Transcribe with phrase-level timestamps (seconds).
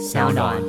[0.00, 0.62] 小暖。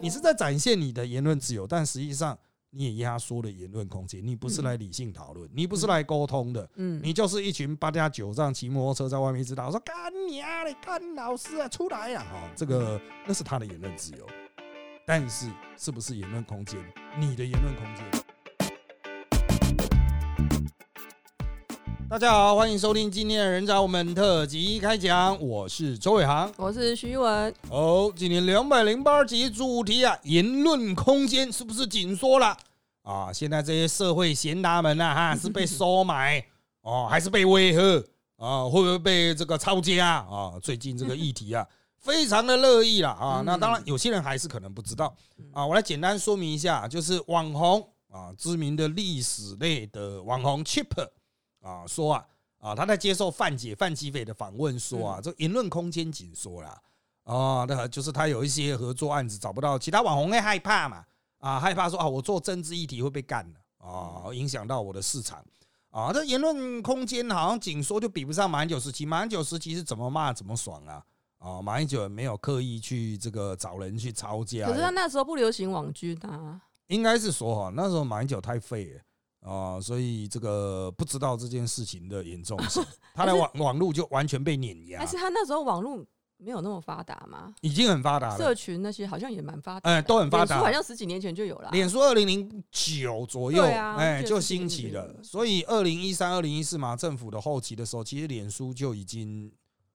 [0.00, 2.38] 你是在展现你的言论自由，但实际上
[2.70, 4.24] 你也压缩了言论空间。
[4.24, 9.96] 你不是来理性讨论，你不是来沟通的，嗯，你就是一群八加九这样骑摩托车在外面一直打，说干
[10.28, 12.24] 你啊，你干老师啊，出来呀！
[12.30, 14.26] 哈，这个那是他的言论自由，
[15.04, 16.78] 但是是不是言论空间？
[17.18, 18.21] 你的言论空间？
[22.12, 26.52] 大家好，欢迎收听今天的人找我们特辑开讲，我是周伟航。
[26.58, 32.54] 我是徐文，哦，今年两百零八集主题啊，言论空间是不是紧缩了
[33.00, 33.32] 啊？
[33.32, 36.44] 现在这些社会贤达们啊，哈， 是被收买
[36.82, 37.80] 哦，还是被威吓
[38.36, 38.64] 啊？
[38.64, 40.52] 会不会被这个抄家啊？
[40.62, 41.66] 最近这个议题啊，
[41.96, 43.42] 非常的热议了啊。
[43.46, 45.16] 那当然，有些人还是可能不知道
[45.54, 45.66] 啊。
[45.66, 50.88] 我来简单说明一下，就是网红啊，知名的历史类的网红 Chip
[51.62, 52.26] 啊，说啊
[52.58, 56.82] 啊，他在接受范姐范吉斐的访问说啊，这言论空间紧缩了。
[57.24, 61.04] 啊，那就是他有一些合作案子找不到其他网红会害怕嘛？
[61.38, 65.44] 啊，害怕说啊，我做政治议题会被干的啊，影响到我的市场
[65.90, 66.12] 啊。
[66.12, 69.06] 这言论空间好像紧缩，就比不上马英九时期。
[69.06, 71.04] 马英九时期是怎么骂怎么爽啊？
[71.38, 79.00] 啊，马英九没有刻意去这个找人去抄家，可是他那时候不流行网军啊，应该是说哈，那时候马英九太废了。
[79.42, 82.82] 啊，所以这个不知道这件事情的严重性，
[83.14, 86.04] 他的网网络就完全被碾压但，是他那时候网络
[86.38, 90.58] 没有那么发达嘛，已经很发达了社，群那些好像也蛮发达的，哎，都很发达。
[90.58, 95.14] 好像十几年前就有了啊，脸书二零零九左右，哎，就是兴起了。
[95.22, 99.52] 所以二零一三、二零一四嘛政府的后期的时候，其实脸书就已经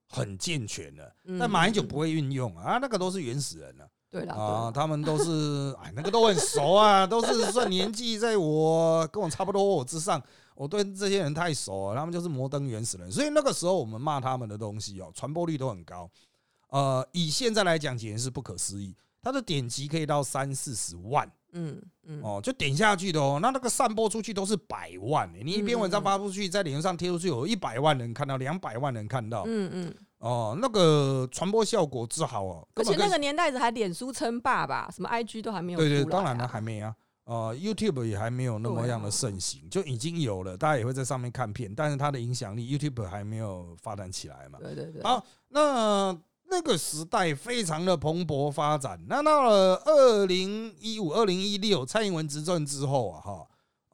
[0.09, 1.13] 很健全了。
[1.25, 10.21] 嗯但马英九不会运用啊，啊那个都是原始人了对了啊，他们都是哎，那个都很熟啊，都是算年纪在我跟我差不多我之上，
[10.55, 13.11] 我对这些人太熟了，他们就是摩登原始人。
[13.11, 16.09] 所以那个时候我们骂他们的东西哦，传播率都很高。
[16.69, 21.29] 呃，以现在来讲，简直是不可思议，它的点击可以到三四十万。
[21.53, 36.95] 嗯嗯哦，就点下去的哦，那那个散播出去都是百万、欸，你一篇文章发出去，在脸书上贴出去，有一百万人看到，两百万人看到，嗯嗯，哦，那个传播效果之好哦，而且那个年代子还脸书称霸吧，什么 IG 都还没有对对，当然了，还没啊，
[37.25, 44.57] 呃，YouTube 也还没有那么样的盛行，就已经有了，大家也会在上面看片，但是它的影响力，YouTube 还没有发展起来嘛。
[44.59, 46.17] 对对对，好，那
[46.49, 48.99] 那个时代非常的蓬勃发展。
[49.07, 53.47] 那到了二零一五、二零一六蔡英文执政之后啊，哈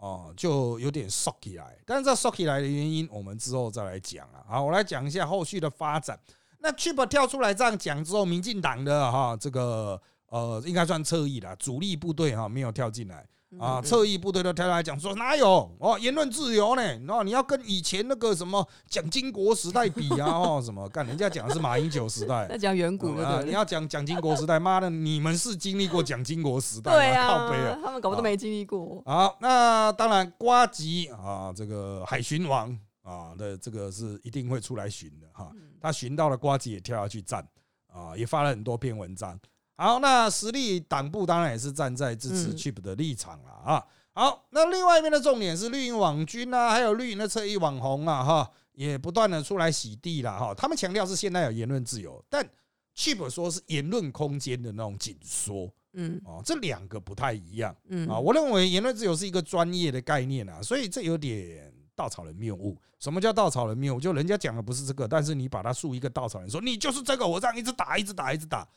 [0.03, 1.77] 哦，就有点 shock 起来。
[1.85, 4.43] 但是这 shock 起来的原因，我们之后再来讲啊。
[4.45, 6.19] 好，我来讲一下后续的发展。
[6.59, 13.25] 那 Chip 跳出来这样讲之后，民进党的哈这个呃，应该算侧翼啦，主力部队哈没有跳进来。
[13.59, 16.81] 啊，嗯侧翼部队都跳出来讲说哪有哦，言论自由呢？
[17.07, 21.05] 哦你要跟以前那个什么蒋经国时代比啊， 哦什么干？
[21.05, 26.97] 人家讲的是马英九时代 那讲远古的你要讲蒋经国时代，妈的，你们是经历过蒋经国时代吗？
[26.97, 27.79] 对 靠背啊！
[27.83, 35.51] 他们搞不都没经历过，好，那当然，瓜吉啊，这个海巡王啊的这个是一定会出来巡的哈。
[35.81, 37.45] 他巡到了瓜吉也跳下去站
[37.87, 39.39] 啊，也发了很多篇文章。
[39.75, 43.85] 好，那实力党部当然也是站在支持嗯 Chip 的立场了啊。
[44.13, 50.53] 好，那另外一边的重点是绿营网军啊，还有绿营的侧翼网红啊，哈，也不断的出来洗地了哈。
[50.53, 52.47] 他们强调是现在有言论自由，但
[52.95, 57.75] Chip 说是言论空间的那种紧缩嗯哦，这两个不太一样。
[57.87, 62.77] 嗯啊，我认为言论自由是一个专业的概念啊，所以这有点稻草人谬误。
[62.99, 63.99] 什么叫稻草人谬误？
[63.99, 68.67] 就人家讲的不是这个，但是你把它树一个稻草人，说你就是这个，我这样一直打，一直打，一直打，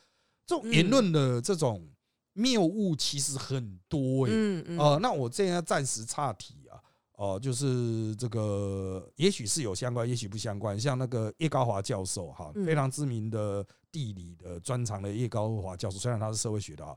[0.47, 1.87] 这种言论的这种
[2.35, 4.79] 谬误其实很多诶、嗯嗯。
[4.79, 6.81] 呃，那我这样暂时岔题啊，
[7.15, 10.79] 哦、就是这个，也许是有相关，也许不相关。
[10.79, 12.65] 像那个叶高华教授哈，嗯。
[12.65, 16.97] 非常知名的地理的专长的叶高华教授，虽然他是社会学的啊，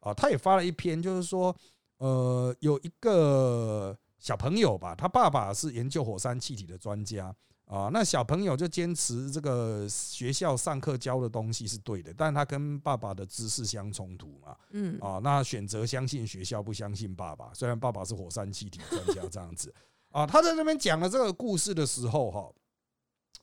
[0.00, 1.54] 啊，他也发了一篇，就是说，
[1.98, 7.34] 呃，有一个小朋友吧，他爸爸是研究火山气体的专家
[7.68, 17.52] 啊，那小朋友就坚持这个学校上课教的东西是对的，但他跟爸爸的知识相冲突嘛，嗯啊，那选择相信学校，不相信爸爸。
[17.52, 19.72] 虽然爸爸是火山气体专家这样子
[20.10, 22.50] 啊，他在那边讲了这个故事的时候，哈，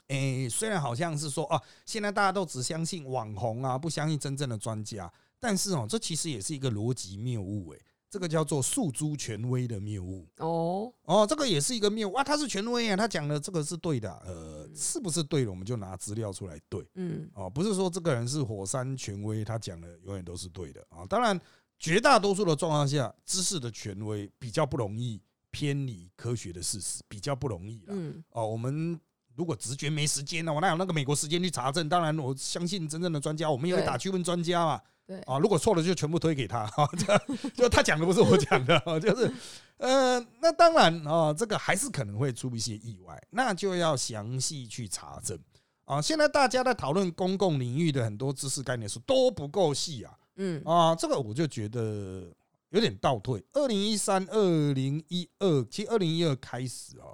[0.07, 7.81] 诶，虽然好像是说啊，现在大家都只相信网红啊，不相信真正的专家，但是哦，这其实也是一个逻辑谬误，诶，
[8.15, 10.25] 这个叫做诉诸权威的谬误。
[10.37, 16.81] 哦，哦，这个也是一个谬误啊，他是权威啊，他讲的这个是对的啊，呃，是不是对的，我们就拿资料出来对。
[16.93, 21.05] 嗯哦，不是说这个人是火山权威，他讲的永远都是对的啊。
[21.09, 21.37] 当然，
[21.77, 25.21] 绝大多数的状况下，知识的权威比较不容易
[25.51, 27.87] 偏离科学的事实，比较不容易啦。
[27.89, 28.97] 嗯哦，我们
[29.35, 31.89] 如果直觉没时间呢，我哪有那个美国时间去查证？
[31.89, 34.81] 当然，我相信真正的专家，我们也会打去问专家嘛。
[35.07, 39.31] 对啊，如果错了就全部推给他，哈，这就他讲的不是我讲的，就是
[39.77, 45.37] 呃，那当然啊，这个还是可能会出一些意外，那就要详细去查证
[45.85, 46.01] 啊。
[46.01, 52.33] 现在大家在讨论公共领域的很多知识概念书都不够细啊，嗯啊，这个我就觉得
[52.69, 53.43] 有点倒退。
[53.53, 57.13] 二零一三、二零一二，其实二零一二开始啊。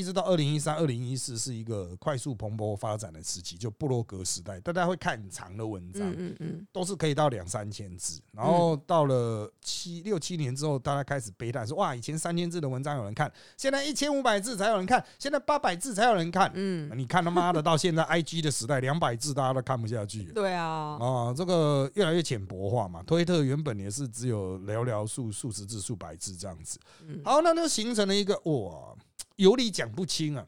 [0.00, 8.18] 一直到二零一三、二零一四是一个快速蓬勃发展的时期，就布洛格时代，大家会看很长的文章，嗯嗯都是可以到两三千字。
[8.32, 20.24] 然后到了七六七年之后，大家开始悲叹说：“哇，以前三千字的文章有人看，现在一千五百字才有人看，现在八百字才有人看。”嗯，你看他妈的，到现在 I G 的时代，两百字大家都看不下去。
[20.32, 23.02] 对啊，啊，这个越来越浅薄化嘛。
[23.02, 26.78] 推特原本也是只有寥寥数数十字、数百字这样子。
[27.22, 28.96] 好，那就形成了一个哇。
[29.40, 30.46] 有理讲不清啊！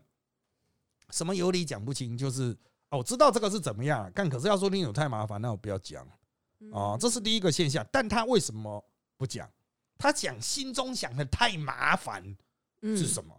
[1.10, 2.16] 什么有理讲不清？
[2.16, 2.54] 就是
[2.90, 6.06] 哦，知道这个是怎么样，但可是要说听有太麻烦，那我不要讲
[6.72, 6.96] 啊。
[7.00, 7.86] 这是第一个现象。
[7.90, 8.84] 但他为什么
[9.16, 9.50] 不讲？
[9.96, 12.22] 他讲心中想的太麻烦
[12.82, 13.34] 是什么？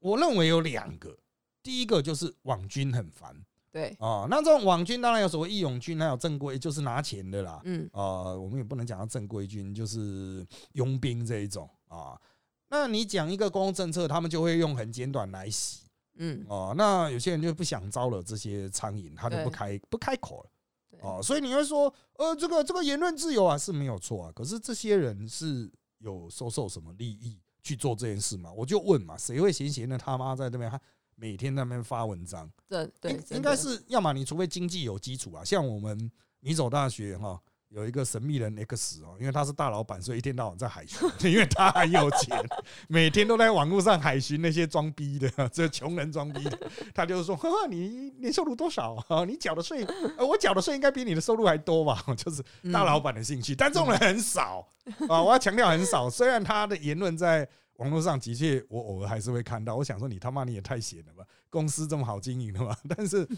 [0.00, 1.16] 我认为有两个。
[1.62, 3.34] 第一个就是网军很烦，
[3.72, 4.26] 对啊。
[4.30, 7.60] 那这种网军当然有所谓义勇军，还有正规，就是拿钱的啦。
[7.64, 12.20] 嗯啊，我们也不能讲到正规军，就是佣兵这一种啊。
[12.68, 15.84] 那你讲一个公共政策，他们就会用很简短来洗，
[16.16, 28.52] 嗯哦，那有些人就不想招惹这些苍蝇，他就不开不开口了，哦，所以你会说，呃，这个这个言论自由啊是没有错啊，可是这些人是有收受什么利益去做这件事吗？
[28.52, 30.80] 我就问嘛，谁会闲闲的他妈在那边
[31.14, 32.50] 每天那边发文章？
[32.68, 36.10] 对对，应该是要么你除非经济有基础啊，像我们
[36.40, 37.40] 米走大学哈。
[37.70, 40.98] 有一个神秘人 X 哦，因为他是大老板，所以一天到晚在海巡，
[41.30, 42.38] 因为他很有钱，
[42.88, 46.58] 每天都在网络上海巡那些装逼的， 这穷人装逼的。
[46.94, 49.24] 他就是说，呵呵，你年收入多少啊？
[49.24, 49.84] 你缴的税，
[50.18, 52.02] 我缴的税应该比你的收入还多吧？
[52.16, 52.42] 就是
[52.72, 54.66] 大老板的兴趣，但这种人很少
[55.08, 55.20] 啊。
[55.22, 59.74] 我要强调很少，虽然他的言论在网络上的确，我偶尔还是会看到。
[59.74, 61.24] 我想说，你他妈你也太闲了吧？
[61.50, 62.76] 公司这么好经营的嘛？
[62.88, 63.28] 但是，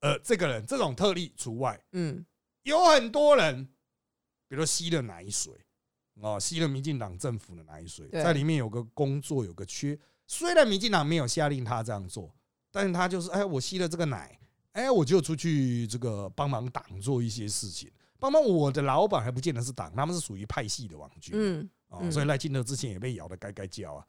[0.00, 2.24] 呃，这个人这种特例除外，嗯。
[2.62, 3.64] 有很多人，
[4.48, 5.52] 比如说吸了奶水，
[6.20, 12.32] 哦，吸了民进党政府的奶水，在里面有个工作有个缺，虽然民进党没有下令他这样做，
[12.70, 14.38] 但是他就是，哎，我吸了这个奶，
[14.72, 24.06] 哎，我就出去这个帮忙党做一些事情，帮忙我的老板还不见得是党，他们是属于派系的网军，嗯，啊，所以赖清德之前也被咬的该该叫啊，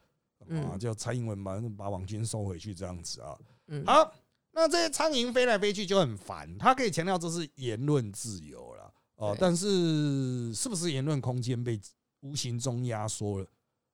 [0.50, 3.38] 啊，叫蔡英文把把网军收回去这样子啊，
[3.86, 4.14] 好。
[4.54, 11.80] 那这些苍蝇飞来飞去就很烦，他可以强调这是言论自由了哦，但是是不是言论空间被
[12.22, 13.48] 无形中压缩了？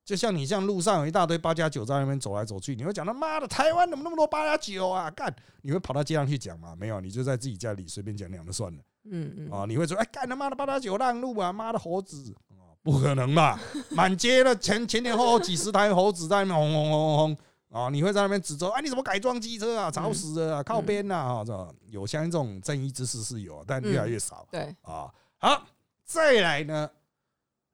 [0.03, 5.09] 就像你像路上有一大堆八加九在那边走来走去，你会讲他妈的台湾怎么那么多八加九啊？
[5.11, 6.75] 干，你会跑到街上去讲吗？
[6.75, 8.79] 没有，你就在自己家里随便讲讲就算了。
[9.05, 13.59] 嗯嗯啊，你会说哎干他妈的八加九让路啊，妈的猴子啊，不可能吧？
[13.91, 17.37] 满街的前前前后后几十台猴子在那轰轰轰轰。
[17.69, 17.87] 啊！
[17.89, 19.91] 你会在那边指责，哎，你怎么改装机车啊？
[19.91, 21.15] 吵死了，靠边呐！
[21.15, 24.47] 啊，这有像这种正义之士是有，但越来越少。
[24.51, 25.07] 对啊，
[25.37, 25.67] 好，
[26.03, 26.89] 再来呢，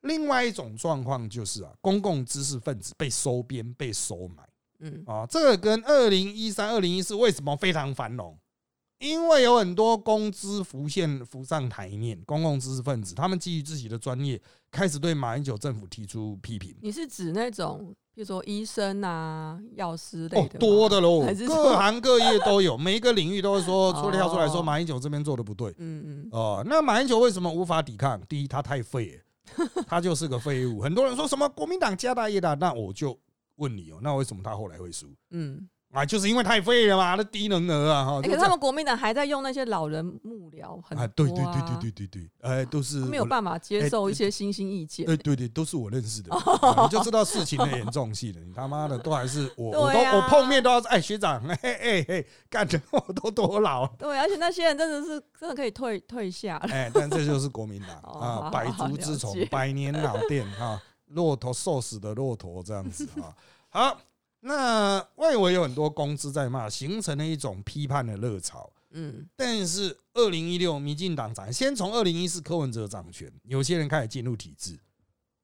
[0.02, 4.44] 另外一种状况就是啊，公共知识分子被收编、被收买。
[4.80, 8.38] 嗯啊，这个跟二零一三、二零一四为什么非常繁荣？
[9.00, 16.76] 因为有很多公知浮现、浮上台面，公共知识分子他们基于自己的专业，开始对马英九政府提出批评。
[16.82, 17.96] 你是指那种？
[18.16, 28.22] 比如说医生啊、药师类的，多的喽，各行各业都有， 每一个领域都是说，出跳出来说马英九这边做的不对，嗯嗯，哦，那马英九为什么无法抵抗？
[28.30, 29.22] 第一，他太废，
[29.86, 30.82] 他就是个废物。
[30.82, 33.20] 很多人说什么国民党家大业大，那我就
[33.58, 35.08] 问你哦，那为什么他后来会输？
[35.32, 35.68] 嗯。
[35.96, 38.22] 啊，就是因为太废了嘛，那低能儿啊哈！
[38.22, 45.06] 可是他们国民党还在用那些老人幕僚，很啊，对对对对对对对，哎，都是没有办法接受一些新兴意见。
[45.06, 46.36] 对对对，都是我认识的，
[46.84, 48.42] 你就知道事情的严重性了。
[48.42, 53.88] 你他妈的都还是我，我都我碰面都要哎学长，哎哎哎，干的我都多老。
[53.98, 56.68] 对，而且那些人真的是真的可以退退下了。
[56.74, 63.32] 哎，但这就是国民党 啊，百足之虫，百年老店啊，骆驼瘦死的骆驼这样子啊，
[63.70, 63.98] 好。
[64.48, 68.72] 那外围有很多公司在骂，形成了一种批判的热潮。
[68.92, 74.80] 嗯，但是二零一六民进党掌，先从二零一四柯文哲掌权，有些人开始进入体制。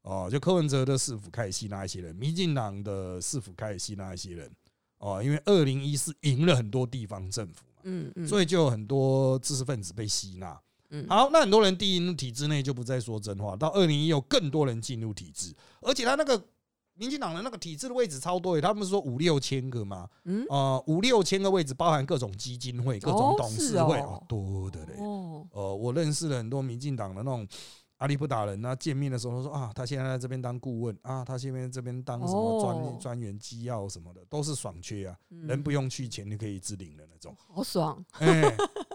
[0.03, 4.51] 哦，就柯文哲的市府开始吸纳一些人，民进党的市府开始吸纳一些人。
[4.99, 10.61] 哦，因为二零一四赢了很多地方政府嘛，嗯嗯，所以就有很多知识分子被吸纳。
[10.91, 13.55] 嗯，好，那很多人进入体制内就不再说真话。
[13.55, 16.39] 到二零一六，更多人进入体制，而且他那个。
[16.95, 24.21] 民进党的那个体制的位置超多耶，他们说五六千个嘛，嗯，呃，五六千个位置，包含各种基金会、各种哦董事是会，哦。
[24.21, 24.95] 哦，多的嘞。
[24.99, 27.47] 哦，呃，我认识了很多民进党的那种
[28.01, 32.97] 阿里不打人啊，见面的时候他说啊，他现在在这边当顾问啊，他现在这边当什么专哦。
[32.99, 35.45] 专员机要什么的，都是爽缺啊，嗯。
[35.45, 37.35] 人不用去，钱就可以自领的那种。
[37.37, 38.41] 好爽，哎，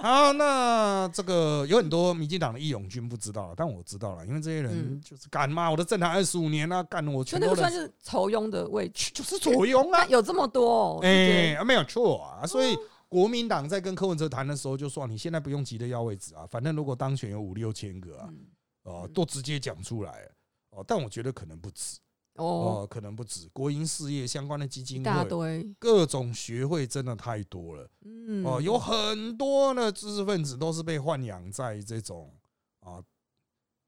[0.03, 5.01] 好，那这个有很多民进党的义勇军不知道，但我知道了，因为这些人嗯。
[5.01, 12.77] 就是干嘛，我的政坛二十五年啊，干我全都算，是酬庸的位置，就是左庸啊， 有这么多哎、啊没有错啊，所以
[13.09, 18.39] 国民党在跟柯文哲谈的时候就说，你现在不用急着要位置啊，反正如果当选有五六千个啊，嗯
[18.87, 20.29] 哦、嗯都直接讲出来
[20.71, 21.99] 哦，但我觉得可能不止
[22.35, 22.45] 哦，
[22.83, 25.75] 哦，可能不止国营事业相关的基金会。
[25.79, 32.33] 各种学会真的太多了嗯，哦，有很多的知识分子都是被豢养在这种
[32.81, 33.03] 啊，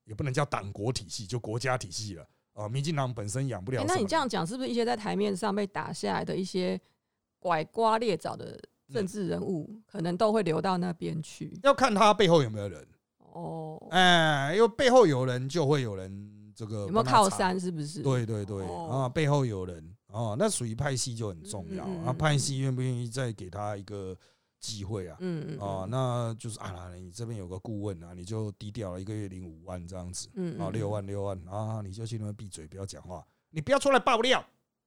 [0.05, 2.69] 也不能叫党国体系，就国家体系了啊。
[2.69, 6.81] 民进党本身养不了那你这样讲，是不是一些在台面上被打下来的一些
[7.39, 11.57] 拐瓜裂枣的嗯政治人物，可能都会流到那边去？
[11.63, 12.89] 要看他背后有没有人，
[13.39, 17.03] 哦，哎，因为背后有人就会有人这个有没有？
[17.03, 17.59] 靠山？
[17.59, 18.03] 是不是？
[18.03, 21.89] 对对对哦啊，背后有人啊，那属于派系就很重要啊。
[21.89, 24.17] 嗯嗯嗯派系愿不愿意再给他一个
[24.61, 25.17] 机会啊？
[25.21, 34.45] 嗯，嗯啊，嗯那就是啊，你这边有个顾问啊，你就低调了，一个月领五万这样子嗯啊，六，万六万啊，你就去那边闭嘴，不要讲话，你不要出来爆料，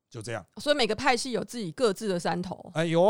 [0.10, 0.46] 就这样。
[0.58, 2.70] 嗯所以每个派系有自己各自的山头。
[2.74, 3.02] 哎呦，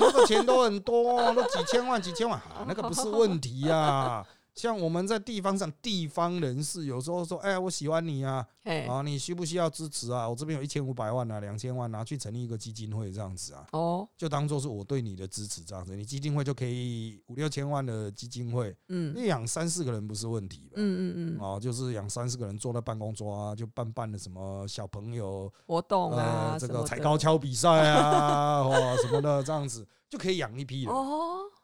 [0.00, 4.26] 那个钱都很多，那几千万几千万啊，那个不是问题呀。
[4.60, 8.46] 像我们在地方上，地方人士有时候说，哎，我喜欢你啊，
[8.86, 10.28] 啊，你需不需要支持啊？
[10.28, 15.96] 我这边有一千五百万啊，两千万拿去成立一个基金会这样子啊，哦，就当做是我对你的支持这样子。
[15.96, 20.72] 你基金会就可以五六千万的基金会，嗯你养三四个人不是问题吧？
[20.76, 30.92] 嗯嗯嗯，啊，就是养三四个人坐在办公桌啊，就办办的什么小朋友活动啊，呃这个踩高跷比赛啊， 哦什么的这样子就可以养一批人。
[30.92, 31.59] 哦，是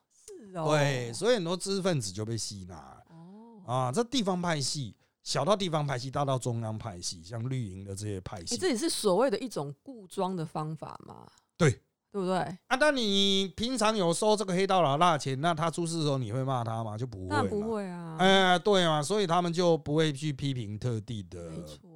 [0.55, 3.93] 哦，对，所以很多知识分子就被吸纳了哦，啊。
[3.93, 11.27] 这地方派系，小到地方派系，大到中央派系，像绿营的这些派你系，这也是所谓的一种固装的方法嘛？
[11.57, 11.71] 对
[12.13, 12.37] 对不对？
[12.39, 16.97] 啊，但你平常有收这个黑道老大的钱，那他出事的时候你会骂他吗？
[16.97, 17.73] 就不会，不。
[17.73, 21.51] 会啊，哎，对嘛，所以他们就不会去批评特地的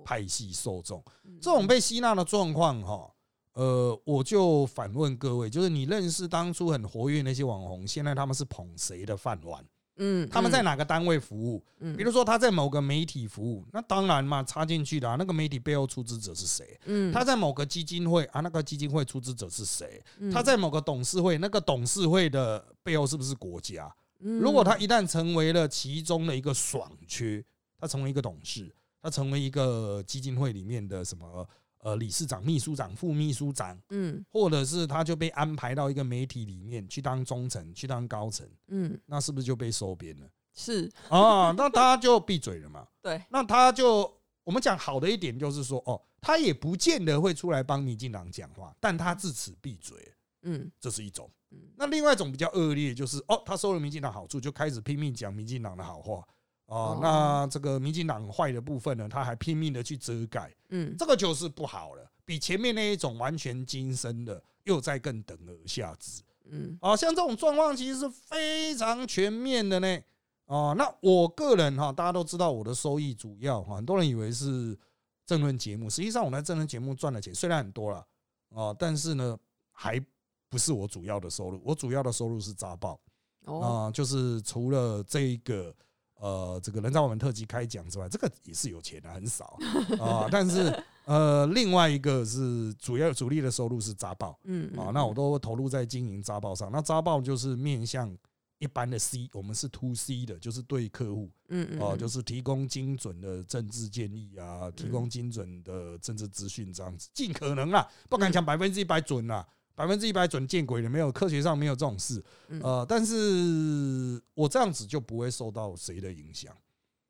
[0.05, 1.03] 派系受众。
[1.25, 3.11] 嗯这种被吸纳的状况，哈，
[3.55, 9.65] 呃，我就反问各位，就是你认识当初很活跃那些网红，现在他们是捧谁的饭碗？
[10.03, 10.65] 嗯，他们在嗯？
[10.65, 11.63] 哪个单位服务？
[11.81, 16.79] 嗯比如说他在某个媒体服务，那当然嘛，插进去的啊、那个媒体背后出资者是谁？
[16.87, 20.03] 嗯，他在某个基金会啊，那个基金会出资者是谁？
[20.19, 23.95] 嗯他在某个董事会，那个董事会的背后是不是国家？
[24.21, 27.45] 嗯如果他一旦成为了其中的一个爽缺，
[27.79, 31.47] 他成为一个董事，他成为一个基金会里面的什么
[31.81, 41.53] 呃理事长、秘书长、副秘书长，嗯或者是他就被安排到一个媒体里面去当中层、去当高层，嗯那是不是就被收编了是啊？
[41.57, 42.87] 那他就闭嘴了嘛？
[43.01, 44.13] 对，那他就
[44.45, 49.97] 我们讲好的一点就是说，哦，他也不见得会出来帮民进党讲话，但他自此闭嘴，
[50.43, 51.31] 嗯这是一种。
[51.53, 56.27] 嗯那另外一种比较恶劣，就是哦，他收了民进党好处，就开始拼命讲民进党的好话啊
[56.71, 56.99] 哦。
[57.03, 66.23] 那这个民进党坏的部分呢，他还拼命的去遮盖，嗯这个就是不好了，比前面那一种完全精深的又在更等而下之。
[66.53, 69.99] 嗯啊，像这种状况其实是非常全面的呢。
[70.47, 74.77] 哦，那我个人哈，大家都知道我的收益主要哈，很多人以为是
[75.25, 78.05] 政论节目，实际上我在政论节目赚的钱虽然很多了
[78.49, 79.39] 哦，但是呢，
[79.71, 80.05] 还
[80.49, 83.01] 不是我主要的收入，我主要的收入是扎报
[83.45, 85.73] 哦啊，就是除了这一个
[86.21, 89.59] 呃这个人造我们特辑开讲之外，这个也是有钱的，很少
[89.99, 90.73] 啊， 但是
[91.07, 94.39] 呃另外一个是主要主力的收入是扎报。
[94.45, 96.71] 嗯啊，那我都投入在经营扎报上。
[96.71, 98.15] 那扎报就是面向
[98.59, 109.47] 一般的 C，我们是 to C 的，就是对客户嗯嗯哦，就是提供精准的政治建议啊，提供精准的政治资讯这样子，尽可能啊，不敢讲百分之一百准啦。
[109.81, 112.61] 百分之一百准见鬼了，没有科学上没有这种事，嗯。
[112.63, 116.55] 呃，但是我这样子就不会受到谁的影响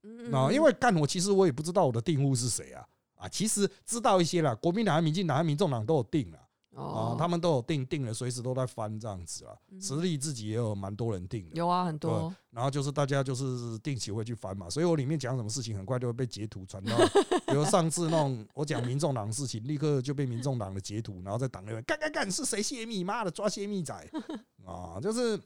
[0.05, 2.87] 嗯啊，因为干我其实我也不知道我的订户是谁啊，
[3.17, 9.57] 啊，其实知道一些啦，国民党、民进党、民众党都有定了，啊哦，他们都有定定了，随时都在翻这样子啊。
[9.71, 9.81] 嗯。
[9.81, 12.33] 实力自己也有蛮多人定的，有啊很多。
[12.50, 16.97] 然后就是大家就是定期会去翻嘛，所以我里面讲什么事情很快就会被截图传到，
[17.47, 23.95] 比如上次那种我讲民众党的事情，立刻就被民众党的截图，然后在党里面干干干是谁泄密，妈的抓泄密仔。
[24.65, 25.41] 啊，就是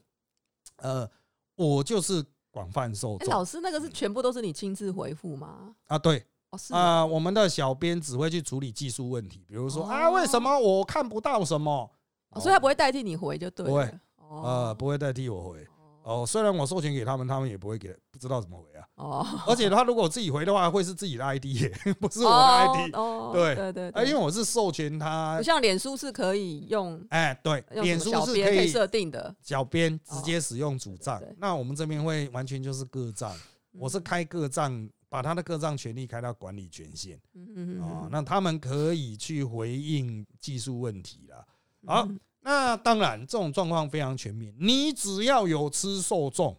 [0.77, 1.09] 呃，
[1.55, 5.75] 我就是广泛受哎，众老师那个是全部都是你亲自回复吗？
[5.87, 11.89] 啊，对，哦是啊、哦我们的小编只会去处理技术问题，比如说、哦啊，为什么我看不到什么？
[12.31, 13.69] 哦所以他不会代替你回就对了。
[13.69, 13.83] 不会
[14.17, 15.65] 哦呃，不会代替我回。
[16.03, 18.85] 哦，虽然我授权给他们，他们也不会给，不知道怎么回啊。
[18.95, 22.93] 哦，而且他如果自己回的话，会是自己的 ID，耶不是是我的 ID。
[22.93, 29.33] 哦，对对对啊，因为为我是授权他不，像脸书是可以用哎，对，脸书是可以设定的。
[29.41, 33.31] 小编直接使用主账对对，那我们这边会完全就是各账，
[33.71, 41.47] 我是嗯开各账，把他的各账权利开到管理权限嗯嗯啊，那他们可以去回应技术问题了。
[41.85, 46.53] 好嗯那当然，这种状况非常全面，你只要有吃受众，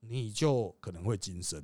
[0.00, 1.58] 你就可能会晋升。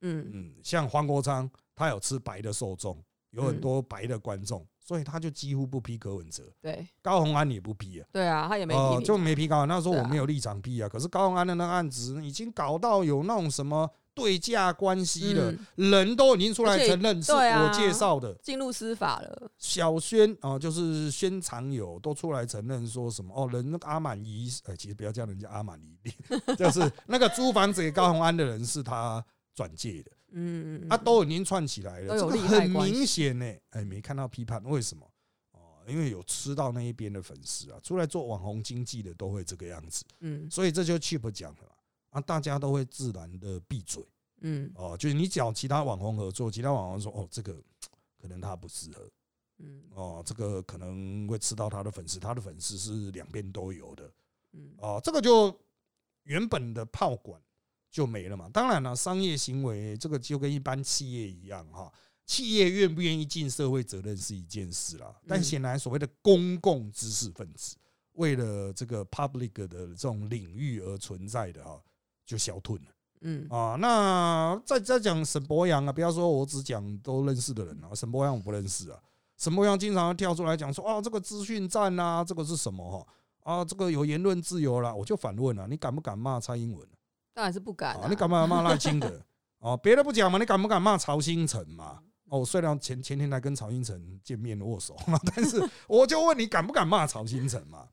[0.00, 3.00] 嗯嗯，像黄国昌，他有吃白的受众，
[3.30, 6.52] 有很嗯多白的观众，所以他就几乎不批柯文哲。
[6.60, 9.68] 对高虹安也不批啊，对啊，他也没哦，批评就没批高虹安。
[9.68, 18.32] 那时候我没有立场批啊，可是高虹安的那个案子已经搞到有那种什么对价关系了，嗯人都已经出来承认是我介绍的。
[18.42, 19.50] 进入司法了。
[19.58, 26.10] 小轩啊，就是宣常友都出来承认说什么哦，人那个阿满姨，呃，其实不要叫人家阿满姨，
[26.56, 29.22] 就是那个租房子给高虹安的人是他
[29.54, 30.10] 转借的。
[30.32, 33.52] 嗯，嗯啊，都已经串起来了，这个很明显呢。
[33.70, 35.06] 哎，没看到批判，为什么？
[35.52, 41.68] 哦，因为有吃到那一边的粉丝啊，出来做网红经济的都会这个样子，嗯所以这就 cheap 讲的嘛，
[42.16, 44.02] 啊，大家都会自然的闭嘴
[44.40, 47.54] 嗯哦，就是你找其他网红合作，其他网红说哦，这个
[48.18, 49.10] 可能他不适合
[49.58, 54.10] 嗯哦，这个可能会吃到他的粉丝，他的粉丝是两边都有的
[54.52, 55.54] 嗯哦，这个就
[56.22, 57.38] 原本的炮管
[57.90, 58.48] 就没了嘛。
[58.50, 61.92] 当然了，商业行为这个就跟一般企业一样哈，
[62.24, 65.14] 企业愿不愿意尽社会责任是一件事啦。
[65.26, 67.76] 但嗯显然，所谓的公共知识分子，
[68.12, 71.82] 为了这个 public 的这种领域而存在的哈，
[72.26, 72.82] 就消退了
[73.22, 73.76] 嗯啊。
[73.80, 78.98] 那再再讲沈博阳啊，不要说我只讲都认识的人啊，沈博阳我不认识啊。
[79.38, 83.06] 沈博阳经常跳出来讲说啊，这个资讯战啊，这个是什么哈？
[83.54, 86.86] 啊，这个有言论自由啦，我就反问了，你敢不敢骂蔡英文？
[87.32, 89.20] 当然是不敢啊，你敢不敢骂赖清德？
[89.58, 92.00] 哦， 别的不讲嘛，你敢不敢骂曹新成嘛？
[92.28, 97.86] 哦，虽然前前天才跟曹新成见面握手嘛， 但是我就问你，敢不敢骂曹新成嘛？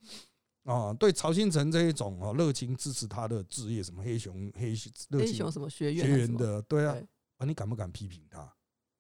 [0.64, 4.70] 啊，对曹新成这一种哦，热情支持他的置业，什么黑熊黑
[5.10, 6.96] 热情熊什么学院学员的，对啊，
[7.38, 8.42] 啊，你敢不敢批评他？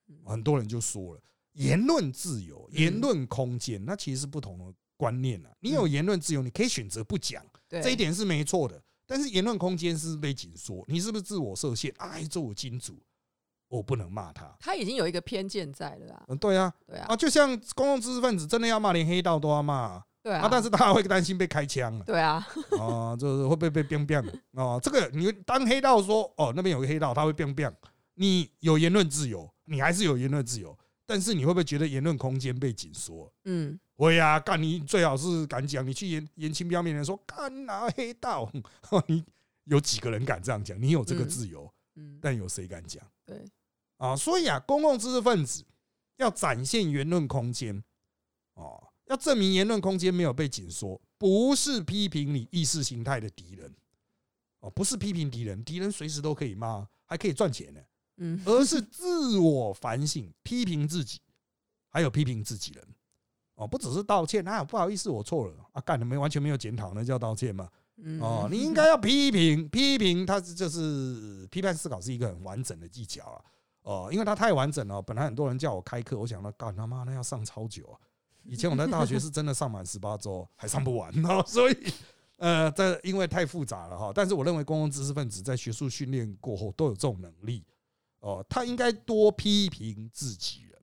[0.09, 1.21] 嗯很多人就说了，
[1.53, 4.65] 言论自由、嗯言论空间，那其实是不同的
[4.97, 5.49] 观念啊。
[5.61, 8.83] 你有嗯言论自由，你可以选择不讲，对这一点是没错的。
[9.05, 11.93] 但是言论空间是被紧缩，你是不是自我设限？
[11.97, 13.01] 哎，做我金主，
[13.69, 14.53] 我不能骂他。
[14.59, 16.25] 他已经有一个偏见在了啦。
[16.27, 20.05] 嗯，对啊，对啊啊，，就像公共知识分子真的要骂，连黑道都要骂啊。
[20.23, 22.47] 对啊啊，，但是大家会担心被开枪啊，对啊，
[22.79, 24.23] 啊， 就是会被被变变
[24.55, 24.79] 啊。
[24.79, 27.71] 这个你当黑道说哦，那边有个黑道，他会变变，
[28.15, 33.29] 你有言论自由，你还是有言论自由，但是你会不会觉得言论空间被紧缩？
[33.43, 38.49] 嗯，会呀、干你最好是敢讲，你去言言情标面前说干哪黑道，
[39.07, 39.23] 你
[39.65, 40.81] 有几个人敢这样讲？
[40.81, 43.43] 你有这个嗯自由，嗯，但有谁敢讲对，
[43.97, 44.15] 啊？
[44.15, 45.65] 所以啊，公共知识分子
[46.15, 47.83] 要展现言论空间
[48.53, 53.73] 哦，要证明言论空间没有被紧缩，不是批评你意识形态的敌人
[54.59, 57.81] 哦，不是批评敌人，敌人随时都可以骂，还可以赚钱呢，
[58.17, 61.19] 嗯，而是自我反省，批评自己，
[61.89, 62.87] 还有批评自己人。
[63.55, 67.69] 哦，不只是道歉啊，不好意思，我错了啊，干的没完全没有检讨，那叫道歉吗？
[67.97, 73.45] 嗯哦，你应该要批评，批评它是就是批判思考是一个很完整的技巧啊。
[73.83, 77.99] 哦，因为它太完整了，本来很多人叫我开课，我想到干他妈那要上超久啊。
[78.43, 81.77] 以前我在大学是真的上满十八周还上不完哦， 所以
[82.37, 84.11] 呃，这因为太复杂了哈。
[84.13, 87.63] 但是我认为公共知识分子在学术训练过后都有这种能力
[88.19, 90.79] 哦，他应该多批评自己人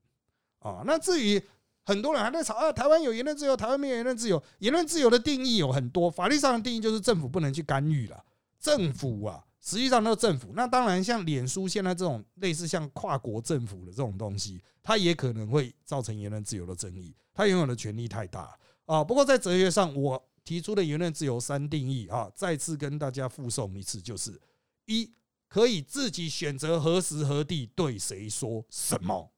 [0.59, 0.83] 啊。
[0.85, 1.41] 那至于
[1.83, 4.41] 很多人还在吵啊，台湾有言论自由，台湾没有言论自由。
[4.59, 8.23] 言论自由的定义有很多，法律上的定义就是政府不能去干预了。
[8.59, 17.15] 政府啊，实际上那个政府，那当然像脸书现在这种类似像跨国政府的这种东西，它也可能会造成言论自由的争议。
[17.41, 19.03] 它拥有的权力太大啊。
[19.03, 24.39] 不过在哲学上，我提出的言论自由三定义啊，再次跟大家附送一次，就是
[24.85, 25.11] 一
[25.47, 29.31] 可以自己选择何时何地对谁说什么，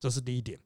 [0.00, 0.58] 这是第一点。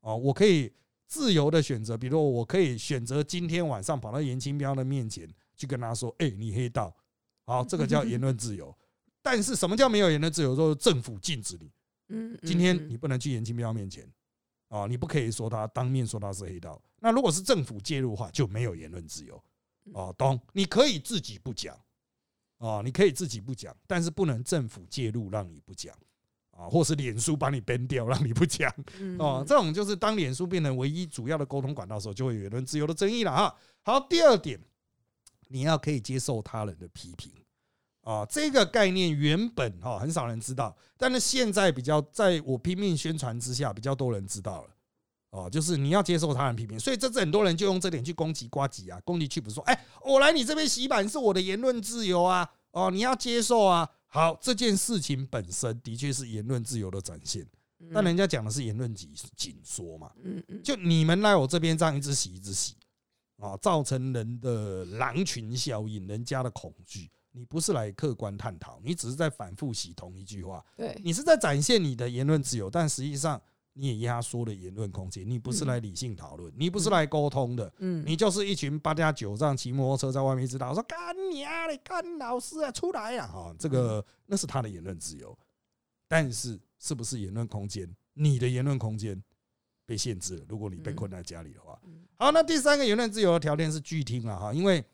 [0.00, 0.72] 啊，我可以
[1.06, 6.94] 自由的选择，比如我可以选择今天晚上跑到严清标的面前去跟他说：“哎，你黑道。”
[7.44, 8.76] 好，这个叫言论自由。
[9.20, 10.54] 但是什么叫没有言论自由？
[10.54, 11.70] 就是政府禁止你，
[12.08, 14.06] 嗯，今天嗯你不能去严清标面前
[14.68, 16.80] 啊，你不可以说他当面说他是黑道。
[17.00, 19.42] 那如果是政府介入的话，就没有言论自由
[19.94, 20.38] 哦，懂？
[20.52, 21.78] 你可以自己不讲
[22.58, 25.96] 啊，你可以自己不讲，但是不能政府介入让你不讲
[26.50, 29.44] 啊，或是脸书把你 ban 掉，让你不讲嗯哦。
[29.46, 33.56] 这种就是当脸书变成唯一主要的沟通管道的时候，就会有言论自由的争议了哈。
[33.84, 34.60] 好，第二点，
[35.46, 37.32] 你要可以接受他人的批评
[38.08, 44.70] 啊，这个概念原本哈很少人知道，但是现在比较在我拼命宣传之下，比较多人知道了。
[45.28, 53.86] 哦，就是你要接受他人批评，所以这次很多人就用这点去攻击瓜吉啊，攻击去不说，哎，我来你这边洗版是我的言论自由啊，哦，你要接受啊。
[54.06, 57.46] 好，这件事情本身的确是言论自由的展现，
[57.92, 62.74] 但人家讲的是言论紧紧缩嘛，嗯嗯就你们来我这边这样一直洗一直洗
[63.36, 67.10] 啊，造成人的狼群效应，人家的恐惧。
[67.32, 73.40] 你不是来客观探讨，你只是在反复洗同一句话，对，你是在展现你的言论自由，但实际上
[73.74, 75.28] 你也压缩了言论空间。
[75.28, 80.98] 你不是来理性讨论，你不是来沟通的，嗯你就是一群八加九这样骑摩托车在外面一直打，说干
[81.30, 83.26] 你啊，你干老师啊，出来呀！
[83.26, 85.38] 哈，这个那是他的言论自由，
[86.08, 87.88] 但是是不是言论空间？
[88.14, 89.22] 你的言论空间
[89.86, 90.44] 被限制了。
[90.48, 94.84] 如果你被困在家里的话，嗯好，那第三个言论自由的条件是拒听了哈，因为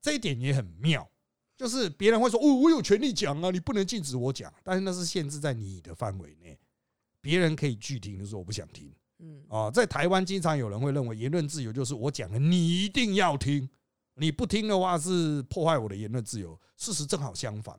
[0.00, 1.08] 这一点也很妙，
[1.56, 6.58] 就是别人会说哦，我有权利讲啊，你不能禁止我讲，但是那是限制在你的范围内，
[7.20, 8.92] 别人可以拒听，就说我不想听。
[9.20, 13.68] 嗯啊，在台湾经常有人会认为言论自由就是我讲的你一定要听，
[14.16, 16.58] 你不听的话是破坏我的言论自由。
[16.76, 17.78] 事实正好相反，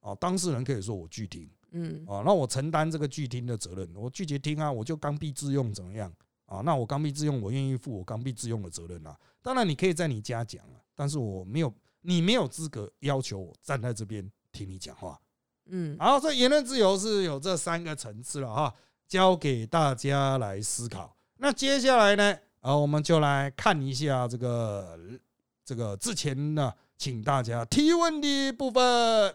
[0.00, 6.10] 啊，当事人可以说我拒听，嗯啊，那我承担这个拒听的责任，我拒绝听啊，我就刚愎自用怎么样
[6.46, 6.60] 啊？
[6.64, 9.18] 那我刚愎自用，我愿意负我刚愎自用的责任啊。
[9.42, 15.18] 当然，你可以在你家讲啊，但是我没有，你没有资格要求我站在这边听你讲话。
[15.70, 18.74] 嗯好，这言论自由是有这三个层次了哈，
[19.06, 21.14] 交给大家来思考。
[21.36, 24.98] 那接下来呢，啊，我们就来看一下这个
[25.64, 29.34] 这个之前呢，请大家提问的部分。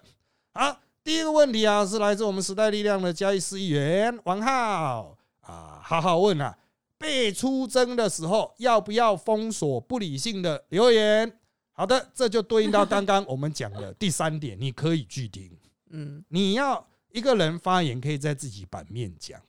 [0.54, 6.58] 好，第一个问题啊，是来自我们时代力量的嘉义市议员王浩啊，好好问啊，
[6.98, 11.40] 被出征的时候要不要封锁不理性的留言？
[11.74, 15.52] 好的，这就对应到刚刚我们讲的第三点，你可以拒听。
[15.90, 19.40] 嗯你要一个人发言可以在自己版面讲，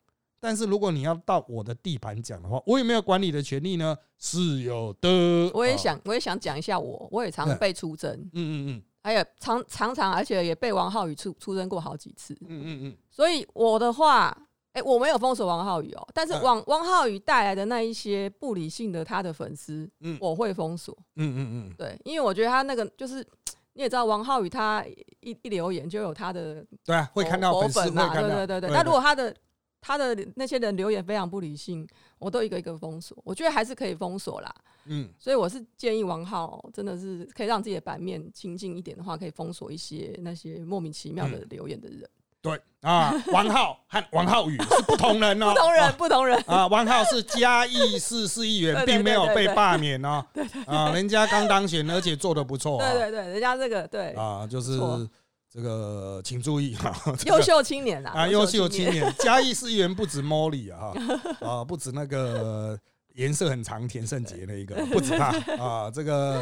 [0.40, 3.96] 但是如果你要到我的地盘讲的话，我有没有管理的权利呢？
[4.18, 5.08] 是有的。
[5.08, 12.34] 哦，我也想，我也想讲一下我，我也常对被出征，嗯嗯还有常常常，而且也被王浩宇出出征过好几次。
[12.40, 14.36] 嗯嗯嗯所以我的话，
[14.74, 20.96] 哎、我没有封锁王浩宇哦，但是嗯王王浩宇带来的那一些不理性的他的粉丝，嗯我会封锁。
[21.16, 23.26] 嗯嗯嗯对，因为我觉得他那个就是。
[23.76, 24.86] 你也知道，王浩宇他
[25.18, 28.70] 一一留言就有他的嗯，对啊，会看到果粉丝会嘛，对对对对。
[28.70, 29.34] 那如果他的
[29.80, 31.84] 他的那些人留言非常不理性，
[32.20, 33.20] 我都一个一个封锁。
[33.24, 34.54] 我觉得还是可以封锁啦。
[34.84, 42.08] 嗯所以我是建议王浩真的是可以让自己的版面清净一点的话，可以封锁一些那些莫名其妙的留言的人。
[42.44, 46.44] 对啊，王浩和王浩宇是不同人哦，不同人，不同人。
[46.46, 50.22] 啊，王浩是嘉义市市议员，并没有被罢免哦。
[50.68, 52.92] 啊，人家刚当选，而且做的不错啊。
[52.92, 55.08] 对对对，人家这个对啊，就是错
[55.50, 58.90] 这个，请注意哈，这个优秀青年啊，啊，优秀青。
[58.90, 60.92] 年，嘉义市议员不止 Molly 啊，
[61.40, 62.78] 啊，不止那个
[63.14, 65.28] 颜色很长田胜杰那一个，不止他
[65.62, 66.40] 啊，这个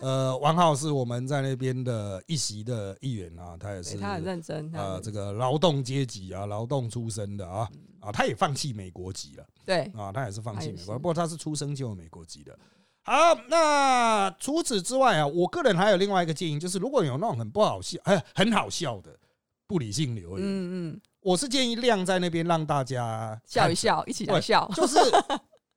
[0.00, 7.68] 呃，王浩是我们在那边的一席的议员啊，他也是他很认真，他啊，很这个劳动阶级啊，劳动出身的啊
[8.00, 9.44] 啊，他也放弃美国籍了。
[9.64, 9.90] 对。
[9.96, 12.56] 啊，他也是放弃美国，不过他是出生就有美国籍的。
[13.04, 19.16] 好，那除此之外啊，我个人还有另外一个建议，就是如果有那种很不好笑、哎，很好笑的
[19.66, 24.70] 不理性留言，嗯嗯，我是建议晾在那边让大家笑一笑，一起来笑。
[24.74, 24.98] 就是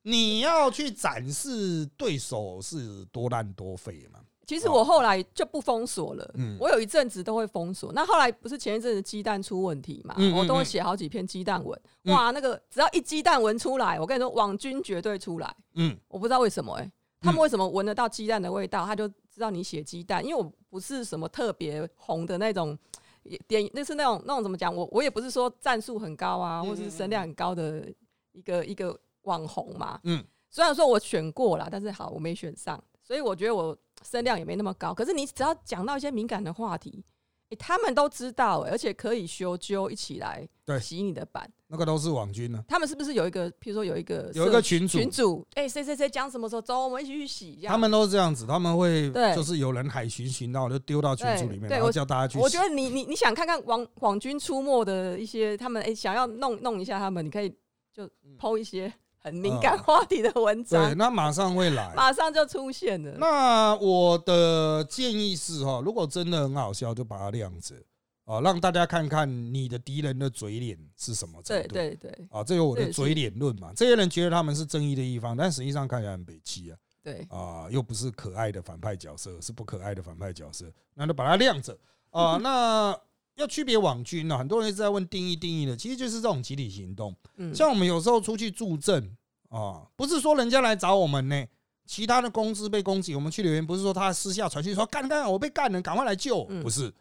[0.03, 4.19] 你要去展示对手是多烂多废嘛。
[4.47, 7.93] 其实我后来就不封锁了，嗯我有一阵子都会封锁。
[7.93, 11.79] 那后来不是前一阵子鸡蛋出问题嘛，嗯嗯我都会嗯写好几篇鸡蛋文。
[12.03, 15.55] 嗯哇，那个只要一鸡蛋文出来，我跟你说，网军绝对出来。
[15.75, 20.25] 嗯我不知道为什么哎、他们为什么闻得到鸡蛋的味道，他就知道你写鸡蛋。
[20.25, 22.77] 因为我不是什么特别红的那种
[23.47, 24.75] 点，那是那种那种怎么讲？
[24.75, 27.87] 我我也不是说战术很高啊，嗯或者是声量很高的
[28.33, 29.99] 一个一个网红嘛。
[30.03, 34.93] 嗯虽然说我选过了，但是好我没选上，所以我觉得我声量也没那么高。
[34.93, 37.01] 可是你只要讲到一些敏感的话题，
[37.51, 40.45] 诶他们都知道、诶而且可以修纠一起来
[40.81, 41.49] 洗你的版。
[41.67, 42.61] 那个都是网军呢。
[42.67, 47.61] 他们是不是有一个，譬如说有一个有一个群组群主，哎、谁谁谁讲什么时候，走，我们一起去洗。
[47.65, 52.43] 他们都是这样子，他们会就是有人海巡巡到就丢到群组里面，然后叫大家去洗。
[52.43, 57.49] 我觉得你你你想看看网网军出没的一些，他们哎、想要弄弄一下他们，你可以
[57.93, 61.93] 就剖一些很敏感话题的文章，嗯对，那马上会来。
[61.95, 63.11] 马上就出现了。
[63.19, 67.75] 那我的建议是哈，如果真的很好笑，就把它晾着
[68.25, 71.73] 啊，让大家看看你的敌人的嘴脸是什么程对度。
[71.75, 73.71] 对对啊，这有我的嘴脸论嘛。
[73.75, 76.77] 这些人觉得他们是正义的一方，但实际上看起来很北气啊。
[77.03, 81.77] 对，啊，又不是可爱的反派角色，是不可爱的反派角色，那就把它晾着
[82.11, 82.37] 啊。
[82.41, 82.95] 那
[83.41, 87.13] 要区别网军呢、很多人一直在问定义定义的，其实就是这种集体行动。
[87.35, 89.17] 嗯，像我们有时候出去助阵
[89.49, 91.45] 啊，不是说人家来找我们呢，
[91.85, 96.93] 其他的公司被攻击，我们去留言，不是说他私下传讯说干干我被干了，赶快来救，嗯不是。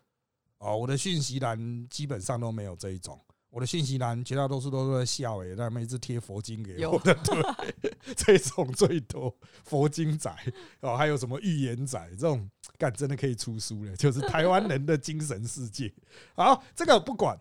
[0.58, 3.18] 哦，我的讯息栏基本上都没有这一种。
[3.50, 9.34] 我的信息栏绝大多数都是在笑诶，他们一直贴佛经给我的， 对，这种最多
[9.64, 10.32] 佛经仔
[10.80, 15.92] 哦，还有什么预言仔这种，干真的可以出书了，就是台湾人的精神世界。
[16.36, 17.36] 好，这个不管，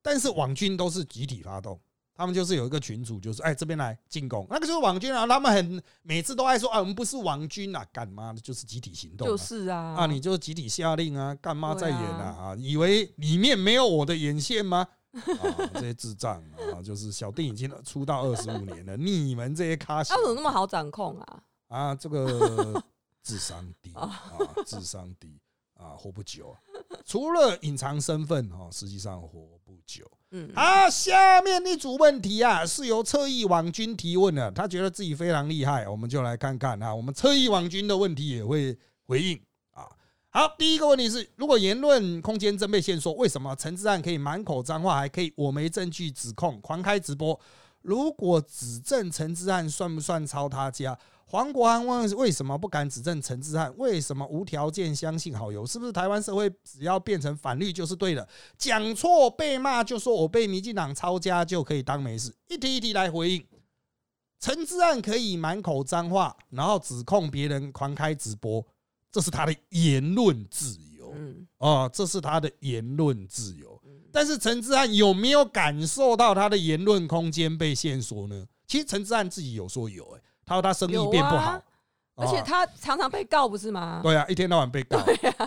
[0.00, 1.78] 但是网军都是集体发动，
[2.14, 11.98] 他们就是有一个群主，就是哎这边来进攻，那个就是网军啊，他们很每次都爱说啊，我们不是网军啊，干嘛的就是集体行动、啊，就是啊，啊，你就集体下令啊，干嘛在演？
[11.98, 14.88] 啊啊，以为里面没有我的眼线吗？
[15.12, 16.42] 啊，这些智障
[16.72, 21.42] 啊，就是小弟已经出道二十五年了，你们这些咖小他怎么那么好掌控啊？
[21.68, 22.82] 啊，这个
[23.22, 24.02] 智商低啊
[24.38, 25.38] 啊，智商低
[25.74, 26.58] 啊，活不久啊。
[27.04, 30.08] 除了隐藏身份哈，实际上活不久。
[30.32, 39.49] 嗯，好，下面一组问题啊，是由侧翼网军提问的，他觉得自己非常厉害，我们就来看看啊，我们侧翼网军的问题也会回应啊。
[40.32, 47.38] 好，第一个问题是，如果言论空间真被限缩，为什么陈志汉可以满口脏话，还可以我没证据指控，狂开直播？
[47.82, 50.96] 如果指证陈志汉算不算抄他家？
[51.26, 53.74] 黄国安问为什么不敢指证陈志汉？
[53.76, 55.66] 为什么无条件相信好友？
[55.66, 58.28] 是不是台湾社会只要变成反律就是对的？
[58.56, 62.32] 讲错被骂就说我被民进党抄家就可以当没事？
[62.46, 63.44] 一题一题来回应。
[64.38, 68.64] 陈志汉可以满口脏话，然后指控别人狂开直播，
[69.10, 73.80] 这是他的言论自由嗯哦，这是他的言论自由。
[74.12, 78.44] 但是陈志汉有没有感受到他的言论空间被限缩呢？
[78.66, 81.62] 其实陈志汉自己有说有、欸，他说他生意有变不好啊，
[82.16, 84.00] 而且啊他常常被告，不是吗？
[84.02, 84.98] 对啊，一天到晚被告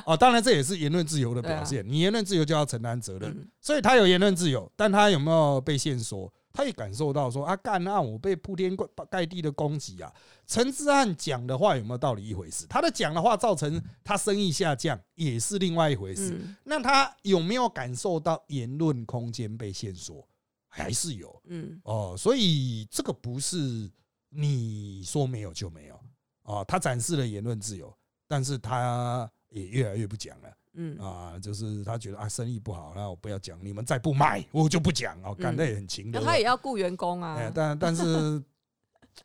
[0.06, 1.86] 哦，当然这也是言论自由的表现。
[1.88, 6.32] 你言论自由就要承担责任，嗯所以他有言论自由，但他有没有被限缩？
[6.54, 10.13] 他也感受到说啊，干案，我被铺天盖盖地的攻击啊。
[10.46, 12.68] 陈志汉讲的话有没有道理一回事？
[12.68, 16.36] 他的讲的话造成他生意下降也是另外一回事。
[16.36, 20.26] 嗯那他有没有感受到言论空间被限缩？
[20.68, 23.92] 还是有嗯哦，所以这个不是
[24.30, 26.00] 你说没有就没有
[26.44, 26.63] 哦。
[26.68, 27.96] 他展示了言论自由，
[28.28, 30.52] 但是他也越来越不讲了。
[30.76, 36.20] 嗯啊，就是他觉得啊生意不好，那我不要讲，你们再不卖， 我就不讲哦，干嗯的也很勤的。
[36.20, 37.52] 那他也要雇员工哎，啊。
[37.54, 38.42] 但 但是，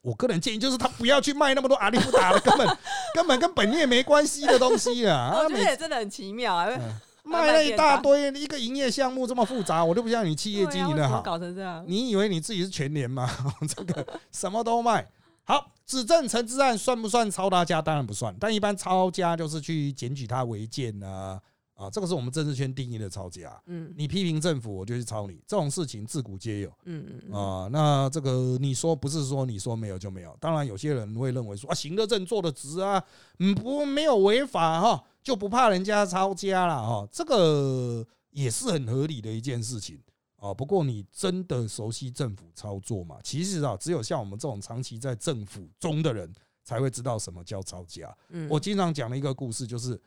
[0.02, 2.66] 我个人建议就是他不要去卖那么多阿里不达的，根本
[3.14, 5.32] 根本跟本业没关系的东西啊。
[5.34, 11.20] 我觉得也真的很奇妙啊，嗯卖了一大堆，一个营业项目这么复杂，我都不像你企业经营的好。
[11.20, 11.84] 搞成这样。
[11.86, 13.28] 你以为你自己是全联吗？
[13.68, 15.06] 这个什么都卖。
[15.48, 17.80] 好，指证陈志案算不算抄他家？
[17.80, 21.40] 当然不算，但一般抄家就是去检举他违建啊
[21.72, 23.58] 啊，这个是我们政治圈定义的抄家。
[23.64, 27.68] 嗯你批评政府，我就去抄你，这种事情自古皆有嗯嗯嗯啊。
[27.72, 30.36] 那这个你说不是说你说没有就没有？
[30.38, 33.02] 当然有些人会认为说啊，行得正坐得直啊，
[33.38, 39.98] 嗯不没有违法哈，就不怕人家抄家了哈，这个也是很合理的一件事情
[40.38, 40.54] 啊。
[40.54, 43.18] 不过你真的熟悉政府操作吗？
[43.22, 46.32] 其实啊，只有像我们这种长期在政府中的人
[46.64, 48.16] 才会知道什么叫抄家。
[48.28, 50.00] 嗯，我经常讲的一个故事就是，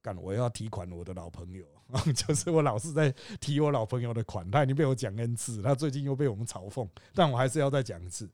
[0.00, 1.64] 干我要提款我的老朋友，
[2.14, 8.30] 就是我老是在提我老朋友的款，他已经被我讲 n 次，他最近又被我们嘲讽，但我还是要再讲一次。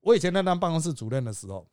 [0.00, 1.66] 我以前在当办公室主任的时候，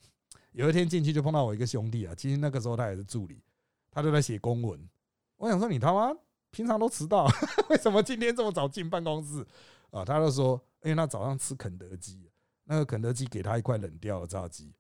[0.53, 3.43] 有一天进去就碰到我一个兄弟啊，其实那个时候他也是助理，
[3.91, 4.89] 他就在写公文。
[5.37, 6.15] 我想说你他妈
[6.53, 7.27] 平常都迟到，
[7.69, 9.43] 为什么今天这么早进办公室
[9.89, 10.05] 啊？
[10.05, 12.29] 他就说，因为他早上吃肯德基，
[12.65, 14.71] 那个肯德基给他一块冷掉的炸鸡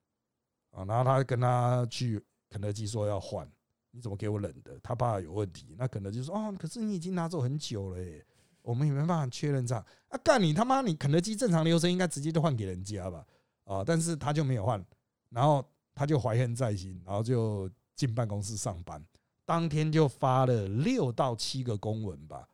[0.69, 3.49] 啊，然后他跟他去肯德基说要换，
[3.89, 4.79] 你怎么给我冷的？
[4.83, 5.75] 他怕有问题。
[5.75, 8.23] 那肯德基说，哦，可是你已经拿走很久了耶，
[8.61, 9.83] 我们也没办法确认这样。
[10.09, 10.81] 啊，干你他妈！
[10.81, 13.25] 你肯德基正常流程应该直接就换给人家吧？
[13.63, 14.85] 啊，但是他就没有换，
[15.29, 19.03] 然后他就怀恨在心，然后就进办公室上班。
[19.45, 22.47] 当天就发了六到七个公文吧，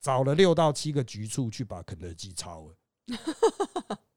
[0.00, 2.76] 找了六到七个局处去把肯德基抄了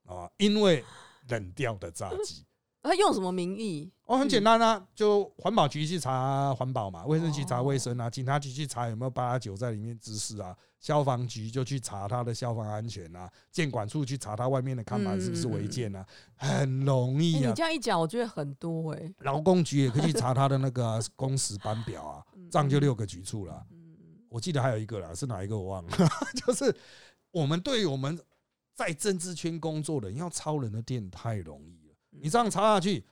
[0.07, 0.83] 啊，因为
[1.27, 2.45] 冷掉的炸鸡。
[2.85, 3.91] 他用什么名义？
[4.05, 17.53] 哦，很简单啊，就环保局去查环保嘛，卫生局查卫生啊，警察局去查有没有八八九在里面滋事啊，消防局就去查他的消防安全啊，监管处去查他外面的看板是不是违建啊，很容哎易啊你。
[17.55, 19.13] 这样一讲，我觉得很多哎。
[19.19, 23.65] 劳工局也可以去查他的那个啊工时班表啊，这样就六个局处了。
[23.71, 23.75] 嗯
[24.27, 25.91] 我记得还有一个啦，是哪一个我忘了，
[26.45, 26.75] 就是
[27.31, 28.19] 我们对于我们
[28.73, 31.84] 在政治圈工作的人要抄人的店太容易了，
[32.21, 33.03] 你这样插下去，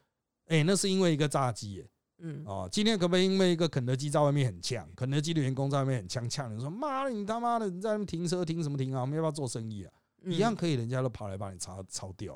[0.45, 1.89] 哎，那是因为一个炸鸡耶。
[2.19, 9.01] 嗯，哦，今天可不可以因为一个肯德基在外面很呛，肯德基的员工在外面很呛呛，你说妈的，你他妈的你在那停车停什么停啊？
[9.01, 9.91] 我们要不要做生意啊？
[10.25, 12.35] 一样可以，人家都跑来把你抄抄掉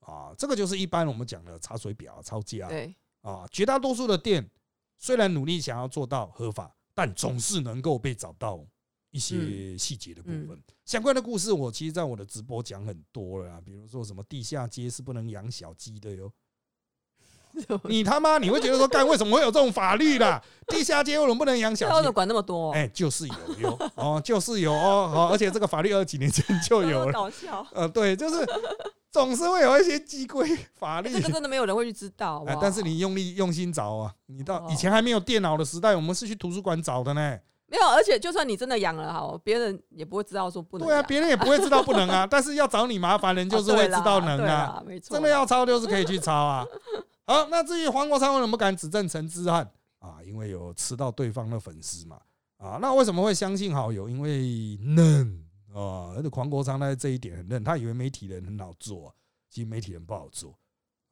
[0.00, 0.34] 啊！
[0.36, 2.68] 这个就是一般我们讲的查水表、抄家。
[2.68, 4.46] 对啊，绝大多数的店
[4.98, 8.62] 虽然努力想要做到合法，但总是能够被找到
[9.16, 10.62] 一些细节的部分。
[10.84, 16.30] 相关的故事，我其实在我的直播讲很多了啊，比如说什么地下街是不能养小鸡的哟。
[17.88, 20.42] 你他妈你会觉得说，干为什么会有这种法律啦？
[20.68, 22.08] 地下街为什么不能养小鸡？
[22.10, 22.70] 管那么多？
[22.72, 27.12] 哎，就是有哟哦，就是有哦，好， 而且这个法律二几年前就有了。
[27.12, 27.66] 搞笑。
[27.72, 28.46] 呃，对，就是
[29.10, 31.10] 总是会有一些机规法律。
[31.10, 32.44] 这个真的没有人会去知道。
[32.46, 37.38] 哎，但是你用力用心找啊，你到以前还没有电脑的时代，我们是去图书馆找的呢。
[37.68, 40.86] 没有，而且就算你真的养了哈，别人也不会知道说不能。
[40.86, 44.82] 对啊，别人也不会知道不能啊， 但是要找你麻烦人就是会知道能啊。
[44.86, 45.14] 没错。
[45.14, 46.64] 真的要抄就是可以去抄啊。
[47.26, 50.18] 好，那至于黄国昌为什么敢指证陈之汉啊？
[50.24, 52.20] 因为有吃到对方的粉丝嘛
[52.58, 52.78] 啊？
[52.80, 54.08] 那为什么会相信好友？
[54.08, 59.12] 因为嫩啊，而且黄国昌在这一点很嫩，他以为媒体人很好做，
[59.50, 60.56] 其实媒体人不好做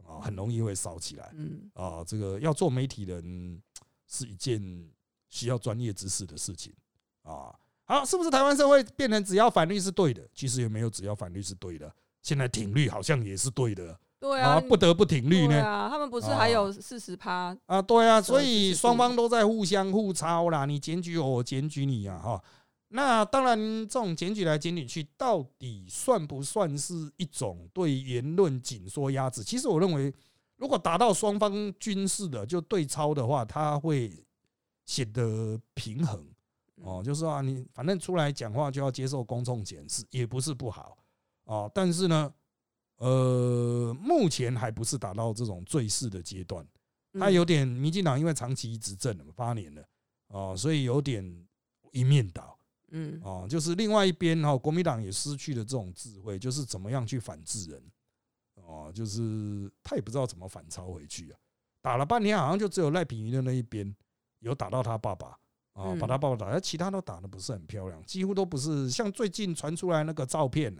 [0.06, 1.32] 啊，很容易会烧起来。
[1.34, 3.60] 嗯啊，这个要做媒体人
[4.06, 4.62] 是一件
[5.34, 6.72] 需要专业知识的事情
[7.24, 7.52] 啊。
[7.86, 10.22] 好，是不是台湾社会变成只要反律是对的？
[10.32, 11.92] 其实也没有只要反律是对的，
[12.22, 13.98] 现在挺律好像也是对的。
[14.20, 15.62] 对啊，不得不挺律呢。
[15.62, 17.82] 啊，他们不是还有四十趴啊？
[17.82, 20.64] 对啊，所以双方都在互相互抄啦。
[20.64, 22.18] 你检举我，我检举你啊！
[22.18, 22.42] 哈，
[22.88, 29.44] 那当然，这种检举来检举去，到底算不算是一种对言论紧缩压制？
[29.44, 30.10] 其实我认为，
[30.56, 34.10] 如果达到双方军事的就对抄的话，它会
[34.86, 36.26] 显得平衡
[36.82, 37.02] 哦。
[37.04, 40.96] 就是啊，你反正出来讲话就要接受公众检视，也不是不好
[41.44, 41.70] 哦。
[41.74, 42.32] 但是呢。
[42.98, 46.64] 呃，目前还不是达到这种最势的阶段，
[47.18, 49.84] 他有点民进党因为长期执政了八年了
[50.28, 51.46] 哦，所以有点
[51.90, 52.56] 一面倒，
[52.92, 57.82] 嗯，哦，就是另外一边哈，国民党也失去了这种智慧，就是怎么样去反制人，
[58.54, 61.38] 哦，就是他也不知道怎么反超回去啊，
[61.82, 63.94] 打了半天好像就只有赖品妤的那一边
[64.44, 65.36] 有打到他爸爸
[65.72, 70.76] 啊，把他爸爸打，而其他都打的不是很漂亮，几乎都不是像最近传出来那个照片。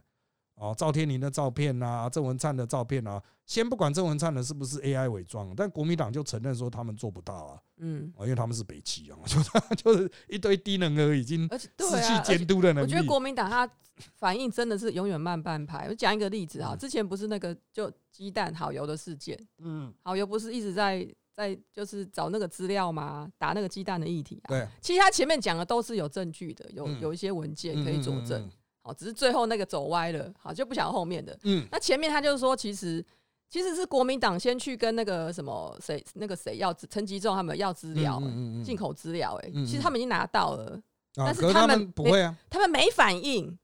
[0.57, 11.69] 哦，赵天麟的照片啊，郑文灿的照片啊，先不管郑文灿的是不是 AI 伪装，但国民党就承认说他们做不到啊，嗯，因为他们是北齐啊， 就就是一堆低能儿已经失
[12.07, 12.87] 去监督的能力。
[12.87, 13.69] 我觉得国民党他
[14.15, 15.89] 反应真的是永远慢半拍。
[15.89, 21.05] 我讲一个例子啊，之前不是那个就鸡蛋好油的事件，嗯，好油不是一直在
[21.37, 23.29] 在就是找那个资料嘛？
[23.39, 28.51] 打那个鸡蛋的议题啊，对，其实他前面讲的都是有证据的，有有一些文件可以佐证。
[28.83, 31.35] 哦，只是最后那个走歪了，好就不想后面的。
[31.45, 33.03] 嗯，那前面他就是说，其实
[33.49, 38.23] 其实是国民党先去跟那个什么谁那个谁要陈吉仲他们要资料，
[38.63, 39.41] 进口资料。
[39.43, 40.79] 哎，其实他们已经拿到了，
[41.15, 43.59] 但是他们不会啊，他们没反应。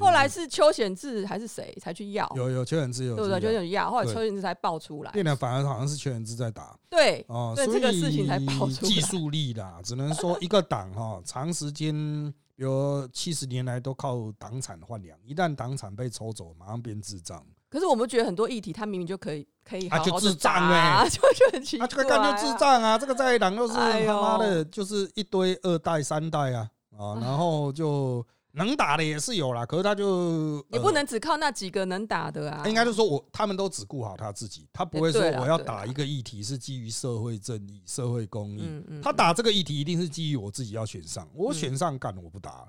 [0.00, 2.30] 后来是邱显志还是谁才去要？
[2.36, 3.40] 有有邱显志有，对不对？
[3.40, 5.10] 邱显志要，后来邱显志才爆出来。
[5.12, 6.78] 变得反而好像是邱显志在打。
[6.88, 12.32] 对哦，所以这个事情才爆出技术力啦，只能说一个党哈，长时间。
[12.56, 17.42] 有七十年来都靠党产换粮，一旦党产被抽走，马上变智障。
[17.70, 21.86] 可是我们觉得很多议题，他明明就可以可以，啊就智障哎， 就就很奇怪。
[21.86, 22.98] 这个干就智障啊！
[22.98, 28.22] 这个在党都是他妈的，就是一堆二代三代啊啊，然后就。
[28.52, 32.66] 能打的也是有啦，可是他就也不能只靠那几个能打的啊。
[32.66, 38.68] 应该是说我他们都只顾好他自己，他不会说我要打一个议题是基于社会正义、社会公益。
[39.02, 42.66] 他打这个议题一定是基于我自己要选上，我选上干我不打，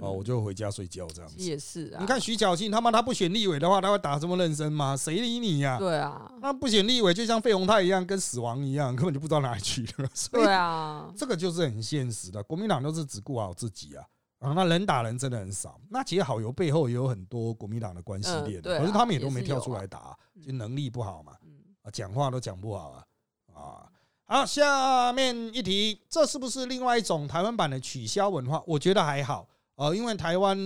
[0.00, 1.36] 哦，我就回家睡觉这样子。
[1.38, 4.94] 也是啊，你看徐小庆他妈他不选立委的话，他会打这么认真吗？
[4.94, 5.78] 谁理你呀？
[5.78, 10.08] 对啊，那不选立委就像费鸿泰一样，跟死亡一样，根本就不知道哪里去了。
[10.30, 14.04] 对啊，这个就是很现实的，国民党都是只顾好自己啊。
[14.38, 15.80] 啊，那人打人真的很少。
[15.90, 21.36] 那其实好友背后也有很多国民党的关系链，可是他们也都没跳出来打，就能力不好嘛。
[21.82, 23.04] 啊，讲话都讲不好啊。
[23.52, 23.92] 啊，
[24.24, 28.62] 好，下面一题，这是不是另外一种台湾版的取消文化？
[28.66, 30.56] 我觉得还好啊，因为台湾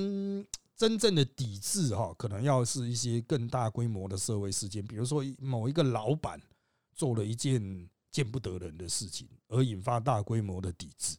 [0.77, 6.39] 真正的抵制哈，可能要是一些更大规模的社会事件，比如说某一个老板
[6.95, 11.16] 做了一件见不得人的事情，而引发大规模的抵制。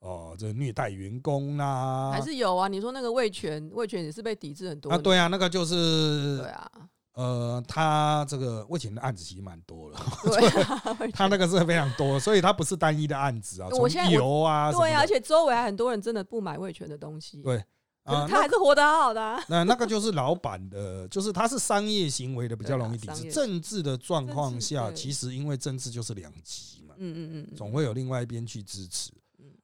[0.00, 2.68] 哦，这虐待员工啦，还是有啊？
[2.68, 4.98] 你说那个魏权，魏权也是被抵制很多啊？
[4.98, 6.70] 对啊，那个就是对啊，
[7.14, 17.64] 呃，他这个我以前的案子其实蛮多了，对， 他那个是非常多，所以他不是单一的案子啊，从油啊，对啊，而且周围很多人真的不买魏权的东西，对。
[18.04, 19.38] 啊，他还是活得好好的。
[19.48, 23.30] 那那个就是老板的，就是他是商业行为的比较容易抵制。
[23.30, 29.10] 政治的状况下，其实因为政治就是两极嘛，嗯嗯嗯，总会有另外一边去支持。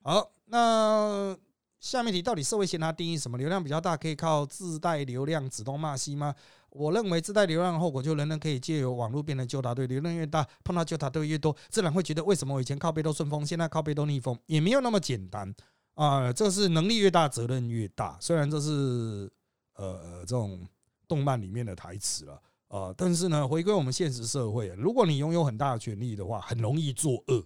[0.07, 1.35] 好，那
[1.81, 3.39] 下面题到底社会贤它定义什么？
[3.39, 6.35] 流量比较大，可以靠自带流量指东骂西吗？
[6.69, 15.55] 我认为自带流量的后果，就人人可以借由网络变成纠答队，流量越大，碰到纠答队越多，自然会觉得为什么我以前靠背都顺风，现在靠背都逆风，也没有那么简单。
[15.95, 18.19] 啊，这是能力越大，责任越大。
[18.21, 19.33] 虽然这是
[19.77, 20.69] 呃这种
[21.09, 27.43] 动漫里面的台词了啊，但是呢，回归我们现实社会，如果你拥有很大的权力的话，很容易作恶，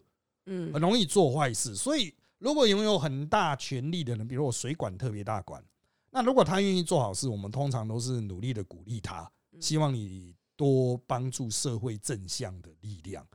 [0.46, 1.76] 嗯，很容易做坏事。
[1.76, 5.62] 所以，如果拥有很大权力的人，比如我水管特别大管，
[6.11, 9.30] 那如果他愿意做好事，我们通常都是努力的鼓励他，
[9.61, 13.26] 希望你多帮助社会正向的力量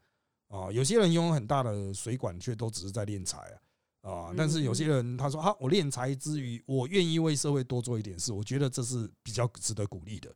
[0.47, 0.71] 啊。
[0.71, 3.57] 有些人拥有很大的水管，却都只是在敛财啊。
[4.03, 4.33] 啊！
[4.35, 10.29] 但是有些人他说啊，我敛财之余，我愿意为社会多做一点事，我觉得这是比较值得鼓励的。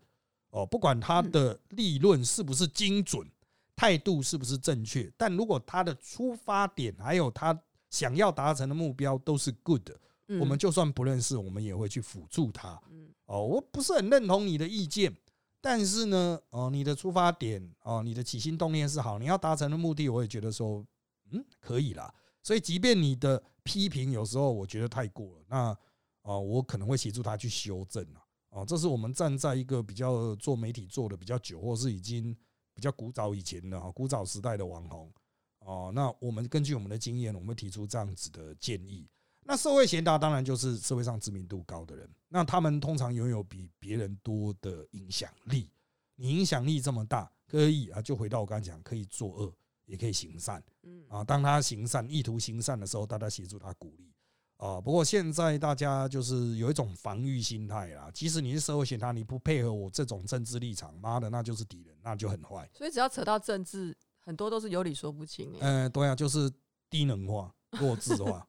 [0.51, 3.29] 哦，不管他的利润是不是精准，
[3.75, 7.53] 态度是不是正确，但如果他的出发点还有他
[7.89, 9.89] 想要达成的目标都是 good，
[10.39, 12.81] 我们就算不认识，我们也会去辅助他。
[13.25, 15.15] 哦，我不是很认同你的意见，
[15.61, 20.85] 但是呢，哦，你的出发点，哦，你的起心动念是好，你要达成的目的，我也觉得说，
[21.31, 22.13] 嗯，可以啦。
[22.41, 25.57] 所以，即便你的批评有时候我觉得太过了，那
[26.21, 28.23] 啊，我可能会协助他去修正啊。
[28.49, 32.33] 啊，这是我们站在一个比较做媒体做的比较久，或是已经
[32.73, 35.11] 比较古早以前的哈，古早时代的网红
[35.67, 35.91] 哦。
[35.93, 39.07] 那我们根据我们的经验，我们提出这样子的建议。
[39.43, 45.69] 那社会贤达当然就是社会上知名度高的人，那他们通常拥有比别人多的影响力。
[46.15, 49.53] 你影响力这么大，可以啊，就回到我刚才讲，可以作恶。
[49.85, 54.11] 也可以行善，嗯啊，当他行善、意图行善的时候，大家协助他鼓励
[54.57, 54.81] 啊。
[54.81, 62.69] 不过现在大家就是有一种防御心态啦，即使你是社会贤达，你不配合我这种政治立场，妈的，那就是敌人，那就很坏。
[62.73, 63.95] 所以只要扯到政治，
[64.27, 65.49] 很多都是有理说不清。
[65.61, 66.51] 嗯，对啊，就是
[66.89, 67.49] 低能化、
[67.79, 68.45] 弱智化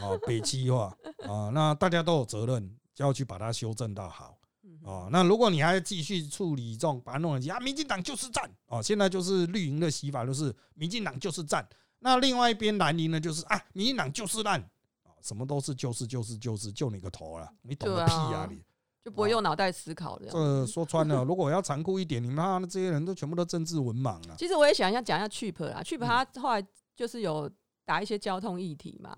[0.00, 0.96] 啊、 北欺化
[1.28, 4.38] 啊，那大家都有责任，就要去把它修正到好。
[4.84, 11.68] 哦，那如果你还继续处理这种把它弄成啊，民进党就是战哦，现在就是绿营的洗法，就是民进党就是战。
[11.98, 14.60] 那另外一边蓝营呢，就是啊，民进党就是烂
[15.02, 18.62] 啊，什么都是就是就是就是就你个头了，你懂个屁啊你！
[19.06, 20.26] 就不会用脑袋思考的。
[20.28, 24.34] 这 说穿了，如果要残酷一点，你妈的这些人都全部都政治文盲啊。
[24.36, 27.48] 其实我也想要讲一下 Cheap 啦，Cheap 他后来就是有
[27.84, 29.16] 打一些交通议题嘛，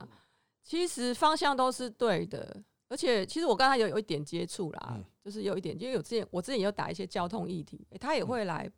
[0.63, 2.63] 其实方向都是对的。
[2.91, 8.71] 而且，其实我跟他有有一点接触啦，就是有一点，因为有之前我之前也有打一些交通议题，他也会来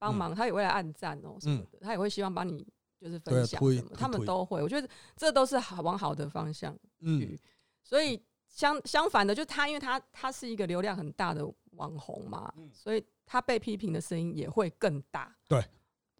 [0.00, 2.66] 帮忙，他也会来按赞哦什么的，他也会希望帮你
[3.00, 7.40] 就是分享什么，他们都会，我觉得这都是好往好的方向去。
[7.82, 8.20] 所以
[8.50, 11.42] 相相反的，就他因为他他是一个流量很大的
[11.76, 15.34] 网红嘛，所以他被批评的声音也会更大。
[15.48, 15.64] 对，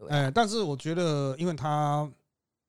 [0.09, 2.11] 哎，但是我觉得，因为他。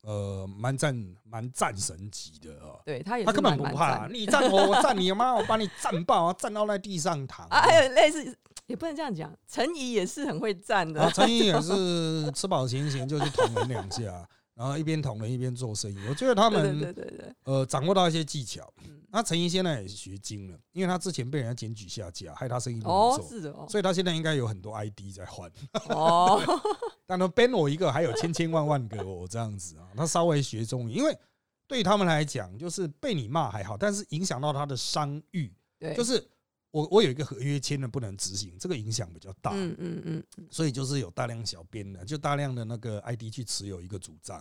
[0.03, 8.35] 呃，蛮战蛮战神级的哦，对他也他根本不怕，你战我，我战你，妈我把你战爆啊，战到在地上躺啊，还有类似
[8.65, 14.27] 也不能这样讲，陈怡也是很会战的，陈怡也是吃饱闲闲就去捅人两下。
[14.61, 18.71] 然后一边捅人一边做生意，我觉得他们对对对呃掌握到一些技巧。
[19.09, 25.51] 那陈怡现在也学精了，因为他之前被人家检举下架，害他生意不做，是的，所以他现在应该有很多 ID 在换。
[25.89, 26.39] 哦，
[27.07, 29.87] 但他 ban 我一个，还有千千万万个我这样子啊。
[29.97, 31.17] 他稍微学中语，因为
[31.65, 36.23] 对他们来讲，就是被你骂还好，但是影响到他的商誉，对，就是。
[36.71, 39.51] 我我有一个合约签了不能执行，这个影响比较大。
[39.53, 44.37] 嗯嗯嗯，所以就是有大量小编的，就大量的那个 ID 去持有一个主账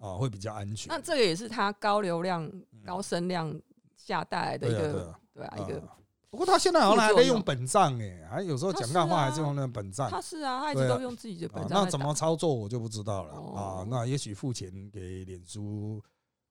[0.00, 0.88] 啊，啊会比较安全。
[0.88, 2.50] 那这个也是他高流量、
[2.84, 3.58] 高声量
[3.96, 5.82] 下带来的一个对啊一个。
[6.30, 10.10] 不过他现在好像还在用本账哎，还有时候讲大话还是用那本账。
[10.10, 11.84] 他是啊，他一直都用自己的本账。
[11.84, 13.86] 那怎么操作我就不知道了啊。
[13.88, 16.02] 那也许付钱给脸书。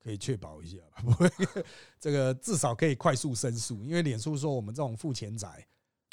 [0.04, 1.30] 可以确保一下， 不会
[2.00, 5.48] 这个至少可以快速申诉，因为脸书说我们这种付钱仔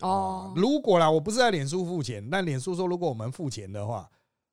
[0.03, 4.09] 哦，如果啦，我不是在脸书付钱，但脸书说如果我们付钱的话，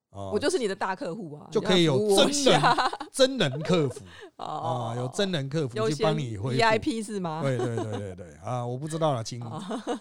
[0.10, 2.62] 哦，我就是你的大客户啊，就可以有真人
[3.12, 4.02] 真人客服
[4.42, 7.42] 啊，有真人客服去帮你回 VIP 是吗？
[7.44, 9.40] 对对对对对啊，我不知道了，请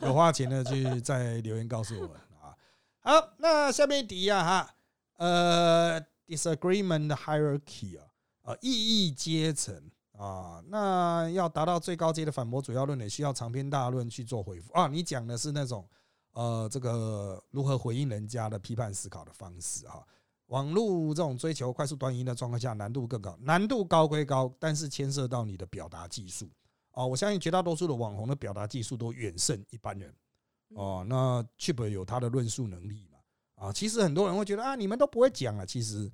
[0.00, 2.54] 有花钱的去在留言告诉我们啊。
[3.00, 4.70] 好，那下面一题啊哈，
[5.18, 8.06] 呃，disagreement hierarchy 啊。
[8.44, 9.74] 啊，异议阶层
[10.12, 14.86] 啊，那要达到最高阶的反驳主要论点，需要长篇大论去做回复啊。
[14.86, 15.88] 你讲的是那种
[16.32, 20.06] 呃，这个如何回应人家的批判思考的方式哈。
[20.48, 26.46] 网络这种追求快速端音的状况下，难度更高，难度高归高，但是牵涉到你的表达技术
[26.92, 27.06] 哦。
[27.06, 30.14] 我相信绝大多数的网红的表达技术都远胜一般人
[30.74, 31.02] 哦。
[31.08, 33.18] 那 Chip 有他的论述能力嘛？
[33.54, 35.64] 啊，其实很多人会觉得啊，你们都不会讲啊。
[35.64, 36.12] 其实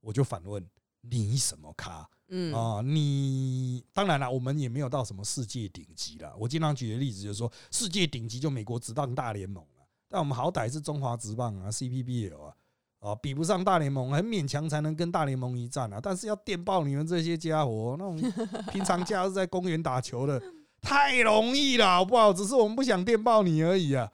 [0.00, 0.64] 我就反问
[1.02, 2.08] 你什么咖？
[2.34, 6.32] 嗯啊，你当然了，我们也没有到什么世界顶级了。
[6.38, 12.54] 我经常举的例子就是说，世界顶级就美国职棒大联盟了，但我们好歹是中华职棒啊，CPBL 啊，
[13.00, 16.00] 啊，比不上大联盟，很勉强才能跟大联盟一战啊。
[16.02, 18.32] 但是要电爆你们这些家伙，那种
[18.72, 20.42] 平常假日在公园打球的，
[20.80, 22.32] 太容易了，好不好？
[22.32, 24.10] 只是我们不想电爆你而已啊。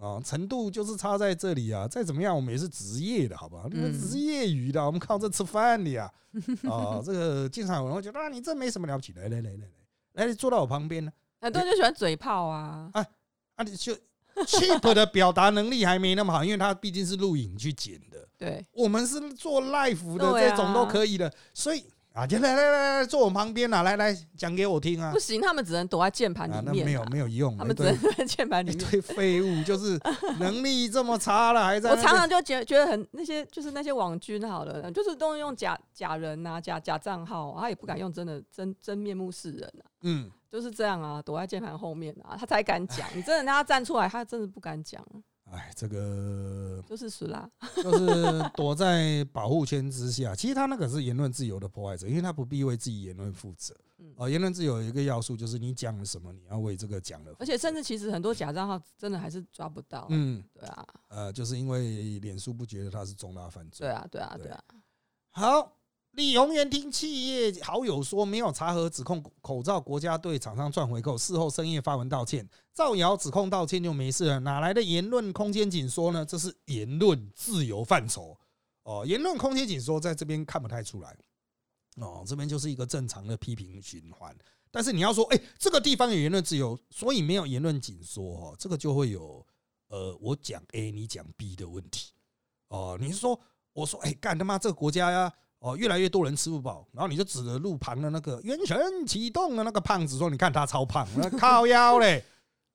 [0.00, 1.88] 啊，程度就是差在这里啊！
[1.88, 3.68] 再怎么样，我们也是职业的，好不好？
[3.68, 6.12] 你们只是业余的，我们靠这吃饭的呀！
[6.68, 9.56] 啊，这个经常有人会觉得啊，你这没什么了不起，来来来来
[10.14, 11.10] 来，来坐到我旁边呢。
[11.40, 12.90] 很多人就喜欢嘴炮啊！
[12.92, 13.06] 啊
[13.56, 13.94] 啊，你就
[14.44, 18.28] cheap 的表达能力还没那么好，因为他毕竟是录影去剪的。
[18.38, 21.84] 对，我们是做 live 的，这种都可以的，所以。
[22.16, 25.12] 啊，就来来来来，坐我旁边啊，来来讲给我听啊！
[25.12, 26.64] 不行，他们只能躲在键盘里面。
[26.64, 28.74] 那没有没有用，他们只能躲在键盘里面。
[28.74, 30.00] 一堆废物，就是
[30.38, 31.90] 能力这么差了，还在。
[31.90, 39.84] 我常常就觉觉得很那些，就是那些网军，好了，就是都用假假人呐，假假账号，他也不敢用真的真真面目示人啊。
[40.00, 43.06] 嗯，就是这样啊，躲在键盘后面啊，他才敢讲。
[43.14, 45.04] 你真的让他站出来，他真的不敢讲。
[45.50, 50.34] 哎，这个就是死啦， 就是躲在保护圈之下。
[50.34, 53.74] 其实他那个是言论自由的破坏者，因为他不必为自己言论负责。
[54.16, 57.32] 啊，言论自由有一个要素就是你讲了什么，你要为这个讲了。
[57.38, 60.06] 而且甚至其实很多假账号真的还是抓不到。
[60.10, 60.86] 嗯，对啊。
[61.08, 63.86] 呃，就是因为脸书不觉得他是重大犯罪。
[63.86, 64.64] 对啊，对啊，对啊。
[65.30, 65.75] 好。
[66.16, 76.24] 李宏源听企业好友说没有查核指控口罩国家队厂商赚回扣，事后深夜发文道歉，造谣指控道歉就没事了，哪来的言论空间紧缩呢？
[76.24, 78.34] 这是言论自由范畴
[78.84, 81.14] 哦，言论空间紧缩在这边看不太出来
[81.96, 84.34] 哦，这边就是一个正常的批评循环。
[84.70, 89.46] 但是你要说，哎，这个地方有言论自由，所以没有言论紧缩哦，这个就会有
[89.88, 92.12] 呃，我讲 A 你讲 B 的问题
[92.68, 92.96] 哦。
[92.98, 93.38] 你是说，
[93.74, 95.30] 我说，哎，干他妈这个国家呀？
[95.58, 101.06] 哦，越来越多人吃不饱，然后你就指着路旁的那个元神启动的那个胖子说：“你看他超胖，
[101.38, 102.22] 靠腰嘞，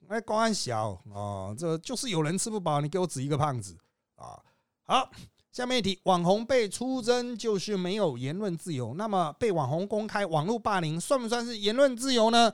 [0.07, 3.77] 那关小哦，这就是有人吃不饱，你给我指一个胖子
[4.15, 4.39] 啊。”
[4.83, 5.09] 好，
[5.51, 12.51] 下面一题，网红被出征就是没有言论自由，那么被网红公开网络霸凌算不算是言论自由呢？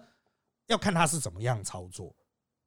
[0.67, 2.13] 要看他是怎么样操作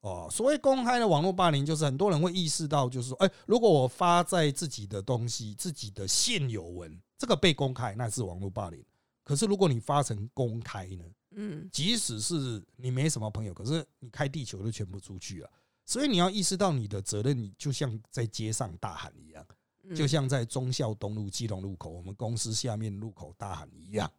[0.00, 0.28] 哦。
[0.30, 7.00] 所谓公开的网络霸凌，就是很多人会意识到，就是说，哎，如果我发在自己的东西，自己的现有文。
[7.18, 8.82] 这个被公开那是网络霸凌，
[9.22, 11.04] 可是如果你发成公开呢？
[11.32, 15.50] 嗯，即使是你没什么朋友，可是你开地球都全部出去了，
[15.84, 19.46] 所以你要意识到你的责任，你就像在街上大喊一样，
[19.94, 24.10] 就像在忠孝东路基隆路口我们公司下面路口大喊一样，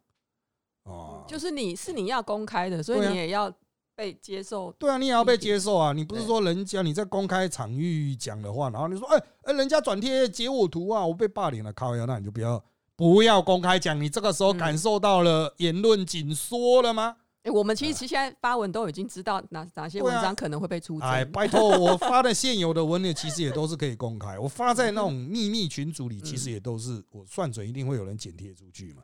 [0.84, 3.52] 哦，就是你是你要公开的，所以你也要
[3.94, 4.72] 被接受。
[4.78, 5.92] 对啊，你也要被接受啊！
[5.92, 12.62] 你不是说人家你在公开场域讲的话，然后你说哎哎，人家转贴截我图啊，我被霸凌了，靠呀，那你就不要。
[12.94, 17.16] 不要公开讲，你这个时候感受到了言论紧缩了吗？
[17.42, 21.08] 哎，我们其实其实现在发文都已经知道哪哪些文章可能会被出征。
[21.08, 24.38] 哎，拜托，我发的现有的文呢，其实也都是可以公开。
[24.38, 29.02] 我发在那种秘密群组里， 其实也都是我算准一定会有人剪贴出去嘛。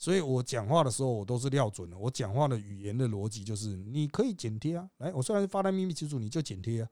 [0.00, 1.98] 所以我讲话的时候，我都是料准的。
[1.98, 4.88] 我讲话的语言的逻辑就是，你可以剪贴啊。
[4.96, 6.88] 来，我虽然发在秘密群组，你就剪贴啊。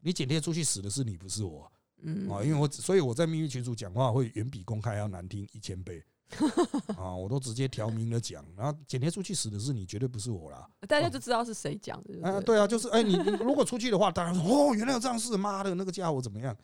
[0.00, 1.70] 你剪贴出去死的是你，不是我。
[2.02, 6.02] 嗯啊，因为我所以我在秘密群组讲话会远比公开要难听一千倍
[6.98, 10.68] 啊，我都直接挑明了讲，然后剪贴出去死的是你，绝对不是我啦。
[10.88, 12.28] 大家就知道是谁讲的。
[12.28, 16.56] 啊，对啊，就是哎，你如果出去的话，当然说哦，原来有这样事，妈的那个家伙怎么样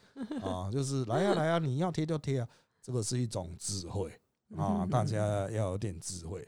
[0.43, 0.69] 啊？
[0.73, 2.49] 就是来呀来呀，你要贴就贴啊，
[2.83, 4.13] 这个是一种智慧
[4.57, 5.19] 啊，大家
[5.51, 6.47] 要有点智慧。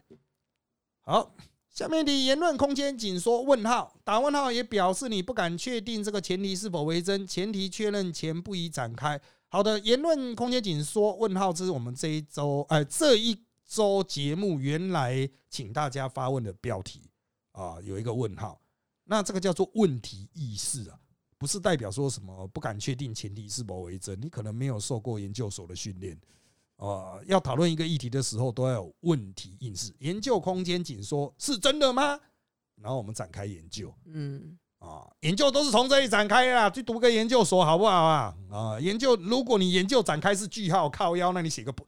[1.02, 1.34] 好。
[1.68, 3.42] 下面的言论空间紧缩？
[3.42, 9.20] 问号打问号也表示你不敢确定这个前提是否为真，前提确认前不宜展开。
[9.48, 11.14] 好的，言论空间紧缩？
[11.16, 17.10] 问号这是我们这一周哎这一周节目原来请大家发问的标题
[17.52, 18.58] 啊，有一个问号，
[19.04, 20.98] 那这个叫做问题意识啊，
[21.36, 26.18] 不是代表说什么不敢确定前提是否为真，你可能没有受过研究所的训练。
[26.76, 29.94] 啊，要讨论一个议题的时候，都要有问题意识。
[30.00, 32.20] 研究空间紧缩是真的吗？
[32.80, 33.90] 然后我们展开研究。
[34.04, 38.34] 嗯，啊，研究都是从这里展开啊，去读个研究所好不好啊？
[38.50, 41.82] 啊，研究，如果你研究展开是句号靠腰，那你写个屁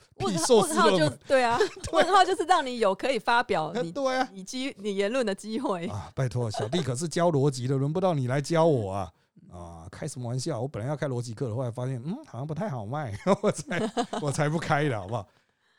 [0.47, 1.59] 硕士论文，对啊，
[1.93, 6.11] 问号就是让你有可以发表你对啊，你机你言论的机会啊。
[6.15, 9.13] 拜托，小弟可是教逻辑的，轮不到你来教我啊。
[9.51, 10.61] 啊，开什么玩笑？
[10.61, 15.29] 我本来要开逻辑课的，后来发现，嗯，好像不太好卖， 我才我才不开了，好不好？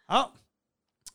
[0.08, 0.34] 好。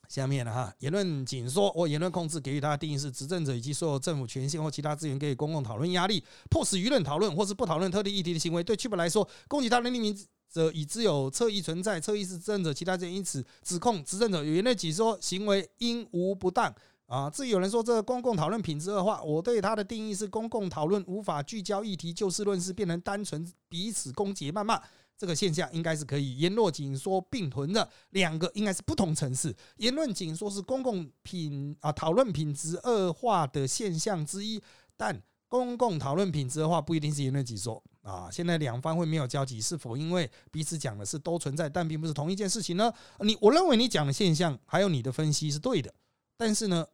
[0.07, 8.63] 下面呢哈，言论紧缩或言论控制给予它的定义是：执政者以及所有政府权限或其他资源给予公共讨论压力，迫使舆论讨论或是不讨论特定议题的行为。
[8.63, 10.15] 对区本来说，攻击他人匿名
[10.47, 16.73] 者已知有侧翼存在，侧翼是执政者其他人因此指控执政者有言论紧缩行为应无不当
[17.05, 17.29] 啊。
[17.29, 24.81] 至于有人说这公共讨论品质恶化，我对它的定义是：公共讨论无法聚焦议题，就事论事，变成单纯彼此攻击谩骂。
[25.17, 29.55] 这个现象应该是可以言论紧缩并存的，两个应该是不同层次。
[29.77, 34.61] 言论紧缩是公共品啊讨论品质恶化的现象之一，
[34.97, 38.27] 但公共讨论品质的话不一定是言论紧缩啊。
[38.29, 42.91] 现在两方会没有交集，是否因为彼此讲的是都存在，但并不是同一件事情呢？
[43.21, 45.93] 你我认为你讲的现象还有你的分析是对的，
[46.37, 46.85] 但是呢，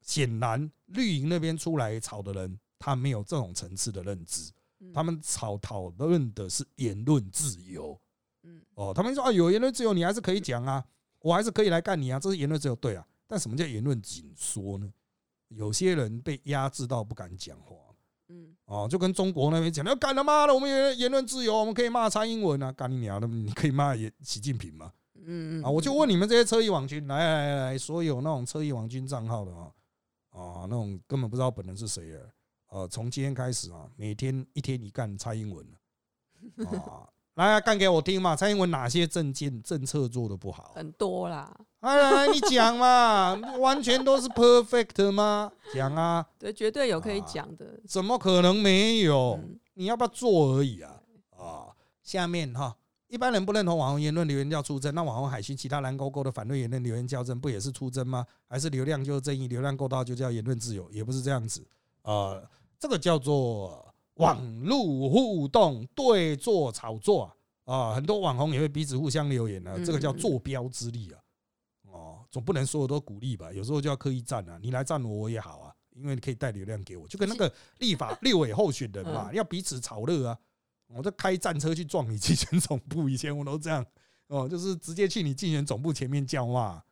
[0.00, 4.52] 显然绿营那边出来吵的人，他没有这种层次的认知。
[4.92, 7.96] 他们吵讨论的是言论自由，
[8.42, 10.84] 嗯，哦，他们说啊，有言论自由，你还是可以讲啊，
[11.20, 13.06] 我还是可以来干你啊，这是言论自由，对啊。
[13.28, 14.92] 但什么叫言论紧缩呢？
[15.50, 17.76] 有些人被压制到不敢讲话，
[18.28, 24.92] 嗯，哦，就跟中国那边讲，要干他妈的，我们言言论自由，我们可以骂蔡英文啊，干你娘的，你可以骂也习近平吗？
[25.26, 29.70] 嗯嗯，啊，我就问你们这些车翼网军，来来来来，所有那种车翼网军账号的啊，
[30.30, 32.20] 啊，那种根本不知道本人是谁啊。
[32.68, 35.66] 呃，从今天开始啊，每天一天一干蔡英文
[36.66, 37.06] 啊，
[37.36, 38.34] 来干给我听嘛！
[38.34, 40.72] 蔡英文哪些政见政策做的不好？
[40.74, 45.52] 很多啦，来来来，你讲嘛， 完全都是 perfect 吗？
[45.74, 49.38] 讲啊，对，绝对有可以讲的，怎么可能没有？
[49.74, 51.00] 你要不要做而已啊？
[51.36, 51.68] 啊，
[52.02, 52.76] 下面哈，
[53.12, 58.26] 一般人不认同网红言论留言叫出征，那网红海巡其他蓝勾勾的反对言论留言叫征，不也是出征吗？
[58.48, 60.90] 还是流量就是正义，流量够大就叫言论自由？
[60.90, 61.62] 也不是这样子
[62.04, 62.42] 呃。
[62.78, 67.30] 这个叫做网络互动对坐炒作
[67.64, 71.20] 啊，很多网红也会彼此互相留言啊，这个叫坐标之力啊，
[71.92, 73.52] 哦，总不能所有都鼓励吧？
[73.52, 80.38] 有时候就要刻意站啊，你来站我我也好啊，因为你可以带流量给我，就跟那个立法 立委候选人嘛，要彼此炒热啊，
[80.94, 83.84] 我就开战车去撞你竞选总部，以前我都这样
[84.28, 86.82] 哦，就是直接去你竞选总部前面叫骂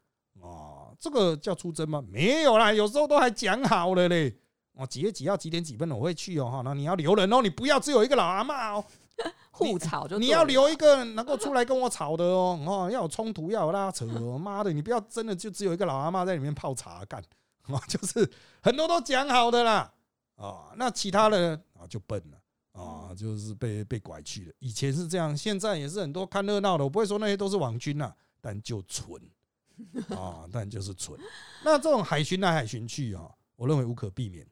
[0.40, 2.02] 哦，这个叫出征吗？
[2.08, 4.36] 没有啦，有时候都还讲好了嘞。
[4.74, 8.84] 哦，几月几号几点几分我会去哦哈，那你要留人哦，你不要只有一个老阿妈哦，
[9.50, 14.06] 互吵就你要留一个 能够出来跟我吵的哦，哦要有冲突要有拉扯，
[14.38, 17.22] 妈的你不要真的就只有一个老阿妈在里面泡茶干，
[17.66, 18.30] 哦 就是
[18.62, 19.92] 很多都讲好的啦，
[20.36, 22.38] 啊那其他的啊就笨了
[22.72, 29.20] 啊，就是被被拐去了，以前是这样，现在也是很多看热闹的，我不会说那些都是网军呐，但就蠢
[30.16, 31.18] 啊，但就是蠢，
[31.64, 34.46] 那这种海巡来海巡去啊，我认为无可避免。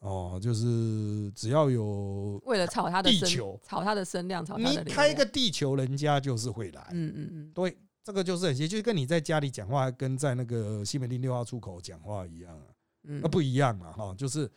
[0.00, 6.86] 哦，就是只要有为了炒他的地球，炒他的声量，炒你开个地球，人家就是会来。
[6.92, 12.66] 嗯嗯嗯，对，这个就是很些，就跟你在家里讲话，跟在那个西门町六号出口讲话一样啊，
[13.02, 14.48] 那不一样嘛哈，就是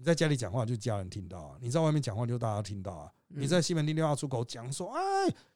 [0.00, 3.10] 你在家里讲话，就家人听到啊；你在外面讲话，就大家听到啊。
[3.26, 5.00] 你在西门町六号出口讲说，哎，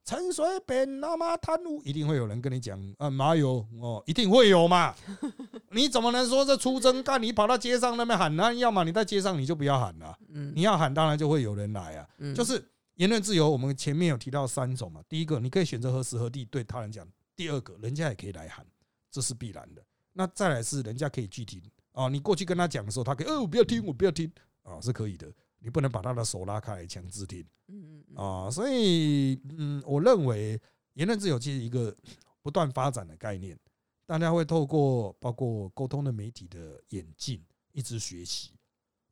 [0.05, 4.93] 陈水扁他妈贪污，一定会有人跟你讲啊，马有哦，一定会有嘛。
[5.70, 7.22] 你怎么能说这出征干？
[7.22, 8.53] 你跑到街上那边喊呢？
[8.57, 10.18] 要么你在街上你就不要喊了。
[10.30, 12.09] 嗯，你要喊，当然就会有人来啊。
[12.18, 12.62] 嗯，就是
[12.97, 15.01] 言论自由，我们前面有提到三种嘛。
[15.09, 18.66] 第一个，你可以选择何时何地对他人讲；第二个，人家也可以来喊，
[19.09, 19.82] 这是必然的。
[20.12, 21.62] 那再来是人家可以拒听
[21.93, 22.09] 啊。
[22.09, 24.30] 你过去跟他讲的时候，他可以哦，我不要听，我不要听
[24.62, 25.32] 啊，是可以的。
[25.64, 30.61] 你不能把他的手拉开来强制听，嗯嗯啊，所以嗯，我认为
[30.95, 31.97] 言论自由其实一个
[32.43, 33.57] 不断发展的概念，
[34.05, 37.40] 大家会透过包括沟通的媒体的演进，
[37.70, 38.51] 一直学习。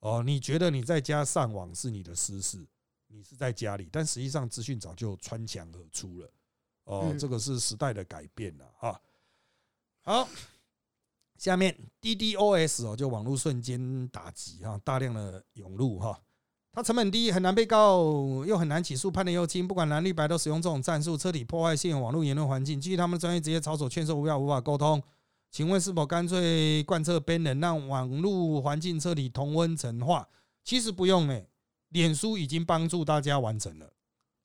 [0.01, 2.66] 哦，你觉得你在家上网是你的私事，
[3.07, 6.33] 你是在家里，但实际上资讯早就穿墙而出了。
[6.83, 9.01] 哦，这个是时代的改变了啊。
[10.03, 10.28] 好。
[11.41, 16.20] 下面 DDoS 哦，就网络瞬间打击哈，大量的涌入哈。
[16.70, 19.66] 它成本低，很难被告，又很难起诉，判的又轻。
[19.66, 22.78] 不管蓝绿白都使用这种战术，彻底破坏现有网络言论环境。
[22.78, 25.03] 基于他们专业，职业操守劝说无效，无法沟通。
[25.51, 30.28] 请问是否干脆贯彻 ban 人，让网络环境彻底同温层化？
[30.62, 31.49] 其实不用诶，
[31.88, 33.91] 脸书已经帮助大家完成了。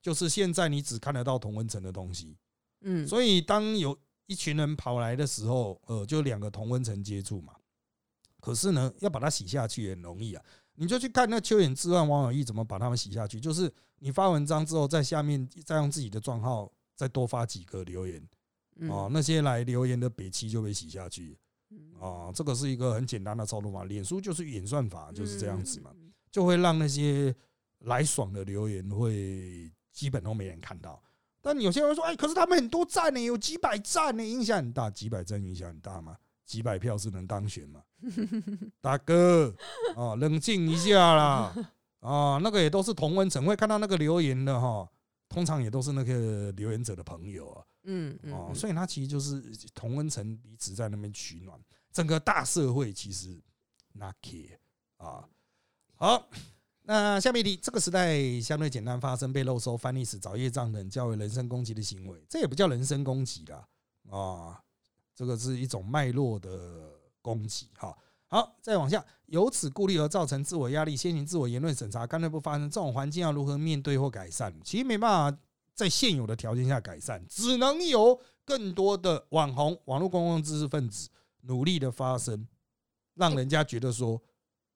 [0.02, 2.38] 就是现在你只看得到同温层的东西，
[2.84, 3.98] 嗯，所以当有
[4.28, 7.54] 一群人跑来的时候，呃，就两个同温层接触嘛。
[8.40, 10.44] 可是呢，要把它洗下去也很容易啊。
[10.76, 18.22] 你就去看那蚯蚓之乱网友义怎么把他们洗下去，就是你发文章之后，在下面再用自己的账号再多发几个留言，
[18.90, 21.38] 哦，那些来留言的北七就被洗下去，
[21.98, 23.86] 哦，这个是一个很简单的操作嘛。
[23.86, 25.92] 脸书就是演算法就是这样子嘛，
[26.30, 27.34] 就会让那些
[27.86, 31.02] 来爽的留言会基本都没人看到。
[31.46, 34.90] 但有些人说，哎，可是他们很多站呢，有几百站呢，影响很大。
[34.90, 36.18] 几百站影响很大吗？
[36.44, 37.84] 几百票是能当选吗？
[38.82, 39.56] 大哥，
[39.96, 41.54] 哦，冷静一下啦！
[42.00, 44.90] 啊，那个也都是同温层，会看到那个留言的哈，
[45.30, 47.64] 通常也都是那个留言者的朋友啊。
[47.84, 49.40] 嗯，哦，所以他其实就是
[49.76, 51.60] 同温层彼此在那边取暖，
[51.94, 53.40] 整个大社会其实
[54.24, 54.58] care
[54.98, 55.24] 啊。
[55.96, 56.28] 好。
[56.88, 63.68] 那下面一题，这个时代相对简单，发生被漏收、翻历史、找业障等较为人身攻击的行为，这也不叫人身攻击啦，
[64.12, 64.62] 啊，
[65.16, 66.92] 这个是一种脉络的
[67.24, 67.70] 攻击。
[67.76, 74.54] 哈，好，再往下，由此顾虑而造成自我压力，先行自我言论审查，干脆不发生这种环境，要如何面对或改善？
[74.64, 75.40] 其实没办法
[75.74, 81.10] 在现有的条件下改善，只能由更多的网红、网络公共知识分子
[81.42, 82.48] 努力的发声，
[83.16, 84.22] 让人家觉得说，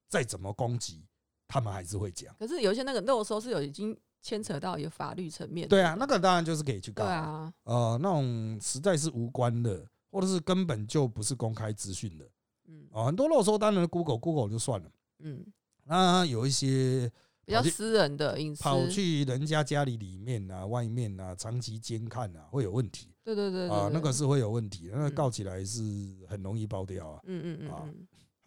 [0.07, 1.05] 再怎么攻击。
[1.49, 5.67] 他们还是会讲，可是有一些那个漏收是有已经牵扯到一个法律层面。
[5.67, 7.03] 对啊，那个当然就是可以去告。
[7.03, 12.25] 对啊，呃，那种实在是无关的，或者是根本就不是公开资讯的，
[12.67, 14.91] 嗯，啊，很多漏收当然 Google Google 就算了，
[15.23, 15.43] 嗯，
[15.85, 17.11] 那有一些
[17.45, 23.11] 比较私人的隐私，跑去人家家里里面啊、外面啊长期监看啊，会有问题。
[23.23, 25.81] 对对对，啊，那个是会有问题，那个告起来是
[26.27, 27.19] 很容易爆掉啊。
[27.23, 27.89] 嗯嗯嗯啊。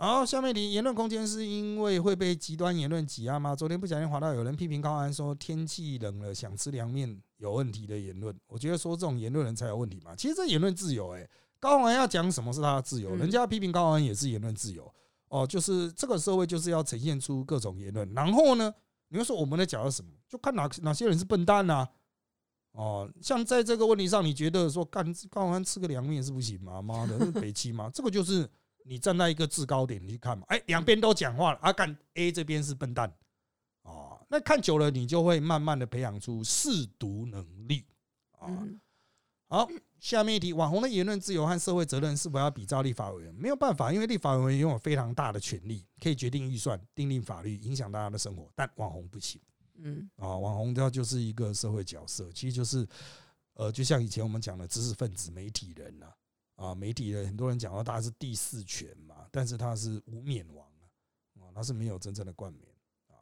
[0.02, 3.54] 好，下面题，言论空间是因为会被极端言论挤压吗？
[3.54, 10.12] 昨天不小心滑到有人批评高安说天气冷了想吃凉面有问题的言论，我觉得说这种言论人才有问题嘛。
[10.16, 11.30] 其实这言论自由，诶，
[11.60, 14.92] 高安要讲什么是他的自由，人家批评高安也是言论自由
[15.28, 15.46] 哦。
[15.46, 18.74] 就是这个社会就是要呈现出各种言论，然后呢，
[19.06, 20.10] 你会说我们在讲什么？
[20.28, 21.88] 就看哪哪些人是笨蛋呐？
[22.72, 26.82] 哦，像在这个问题上，你觉得说干高安吃个凉面是不行吗？
[26.82, 27.88] 妈的，是北七吗？
[27.94, 28.50] 这个就是。
[28.84, 33.12] 你站在一个制高点，你去看嘛，哎，两边都讲话了，啊，干 A 这边是笨蛋，
[33.82, 37.84] 啊，那看久了，你就会慢慢的培养出试读能力，
[38.38, 38.48] 啊，
[39.48, 39.68] 好，
[40.00, 43.34] 下面一题，网红的言论自由和社会责任是否要比照立法委员？
[43.34, 49.40] 没有办法，因为立法委员拥有非常大的权力，可以决定预算、订立法律、影响大家的生活，但网红不行，
[49.78, 52.86] 嗯，啊，网红他就是一个社会角色，其实就是，
[53.54, 56.06] 呃，就像以前我们讲的知识分子、媒体人呐。
[56.06, 56.14] 啊，
[56.56, 60.66] 啊媒体的很多人讲到他是第四权嘛，但是他是无冕王
[61.40, 62.68] 啊，他是没有真正的冠冕
[63.08, 63.16] 啊。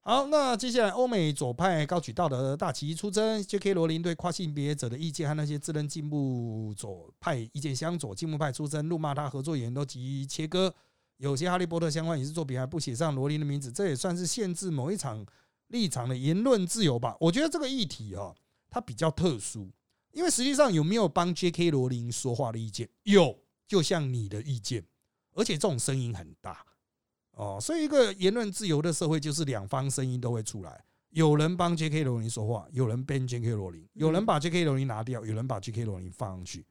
[0.00, 3.74] 好，那接下来欧美左派高举道德大旗出征，J.K.
[3.74, 10.72] 罗琳对跨性别者的意见和那些自认进步左派意见相左，进步派出征，怒骂他合作演员都急于切割，
[11.16, 15.26] 有些哈利波特相关影视作品还不写上罗琳的名字，这也算是限制某一场
[15.68, 17.16] 立场的言论自由吧？
[17.18, 18.32] 我觉得这个议题哈，
[18.70, 19.68] 它比较特殊。
[20.16, 21.70] 因为实际上有没有帮 J.K.
[21.70, 22.88] 罗琳说话的意见？
[23.02, 23.38] 有，
[23.68, 24.82] 就像你的意见，
[25.32, 26.64] 而且这种声音很大
[27.32, 27.58] 哦。
[27.60, 30.82] 所以一个言论自由的社会，就是两方声音都会出来。
[31.10, 32.02] 有人帮 J.K.
[32.02, 33.50] 罗琳说话，有人 ban J.K.
[33.50, 34.64] 罗琳，有人把 J.K.
[34.64, 35.84] 罗琳拿掉，有人把 J.K.
[35.84, 36.64] 罗琳放上去。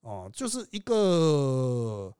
[0.00, 2.12] 哦，就是一个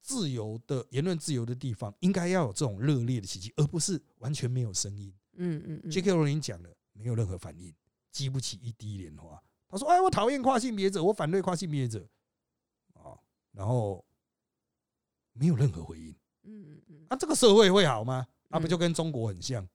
[0.00, 5.14] 自由的言论自由的地方，应该要有这种热烈的奇迹，而不是完全没有声音。
[5.36, 5.90] 嗯嗯嗯。
[5.90, 6.10] J.K.
[6.12, 7.72] 罗琳讲了，没有任何反应，
[8.10, 9.40] 激不起一滴莲花。
[9.68, 12.06] 他说：“哎，我讨厌跨性别者，我反对跨性别者。”
[12.94, 13.16] 啊，
[13.52, 14.04] 然后
[15.32, 16.10] 没有任何回应。
[16.44, 17.06] 嗯嗯嗯。
[17.10, 18.26] 那这个社会会好吗？
[18.48, 19.66] 那不就跟中国很像？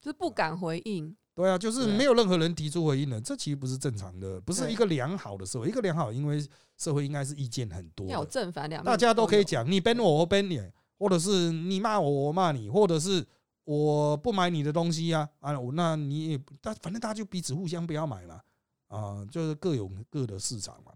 [0.00, 1.16] 就是不敢回应。
[1.34, 5.68] 对啊，就是没有任何人提出回应的，这其实不是正常的，不是一个良好的社会。
[5.68, 6.42] 一个良好，因为
[6.78, 10.58] 社会应该是意见很多，有正反两，大家都可以讲，你编我，我编你，
[10.98, 13.22] 或者是你骂我，我骂你，或者是
[13.64, 18.40] 我不买你的东西呀啊，我那你也，但反正大家就彼此互相不要买嘛。
[18.88, 20.92] 啊，就是各有各的市场嘛，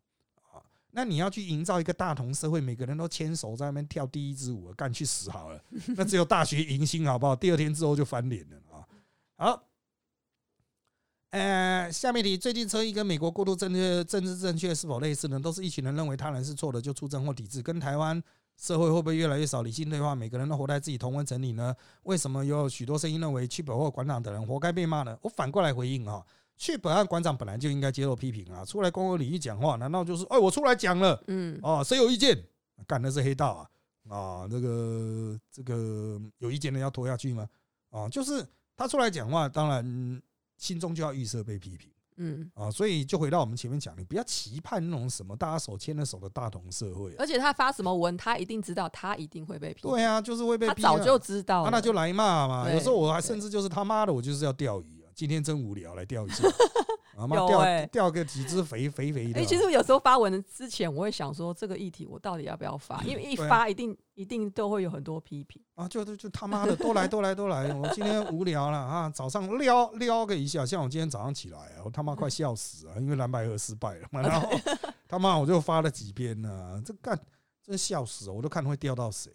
[0.53, 0.62] 啊，
[0.93, 5.61] 那你要去营造一个大同社会，每个人都牵手在那边跳第一支舞，干去死好了。
[5.97, 7.34] 那只有大学迎新好不好？
[7.34, 8.86] 第二天之后就翻脸了啊。
[9.36, 9.62] 好，
[11.30, 15.41] 呃，下面题，最近车衣跟美国过度正确、政治正确是否类似呢？
[15.41, 18.22] 都是一群人认为他人是错的就出征或抵制，跟台湾
[18.57, 20.14] 社会会不会越来越少理性对话？
[20.14, 21.74] 每个人都活在自己同温层里呢？
[22.03, 25.18] 为什么有许多声音认为去北或馆长的人活该被骂呢？
[25.22, 26.24] 我反过来回应啊。
[26.61, 32.36] 去本案馆长本来就应该接受批评啊，出来公共领域讲话，难道就是哎我出来讲了，嗯，哦谁有意见，
[32.86, 33.66] 干的是黑道
[34.06, 37.48] 啊，啊这个这个有意见的要拖下去吗？
[37.88, 38.46] 啊，就是
[38.76, 40.22] 他出来讲话，当然
[40.58, 54.99] 心中就要预设被批评，嗯，啊，所以就回到我们前面讲，你不要期盼那种什么大家手牵着手的大同社会，而且他发什么文，他一定知道，他一定会被批，对啊，就是会被，他早就知道，那就来骂嘛，有时候我还甚至就是他妈的，我就是要钓鱼。
[55.14, 56.46] 今天真无聊，来钓一下
[57.16, 59.40] 啊妈钓钓个几只肥肥肥的。
[59.40, 63.02] 哎，其实我有时候发文之前，我会想说这个议题我到底要不要发？
[63.02, 65.86] 因为一发一定一定都会有很多批评啊！
[65.86, 67.74] 就就就他妈的都来都来都来！
[67.74, 74.48] 我今天无聊了啊，早上撩撩个一下，像我今天早上起来，我他妈快笑死了，因为蓝白河失败了嘛， 然后
[75.06, 77.18] 他妈我就发了几篇呢，这干
[77.62, 79.30] 真笑死，我都看会掉到谁。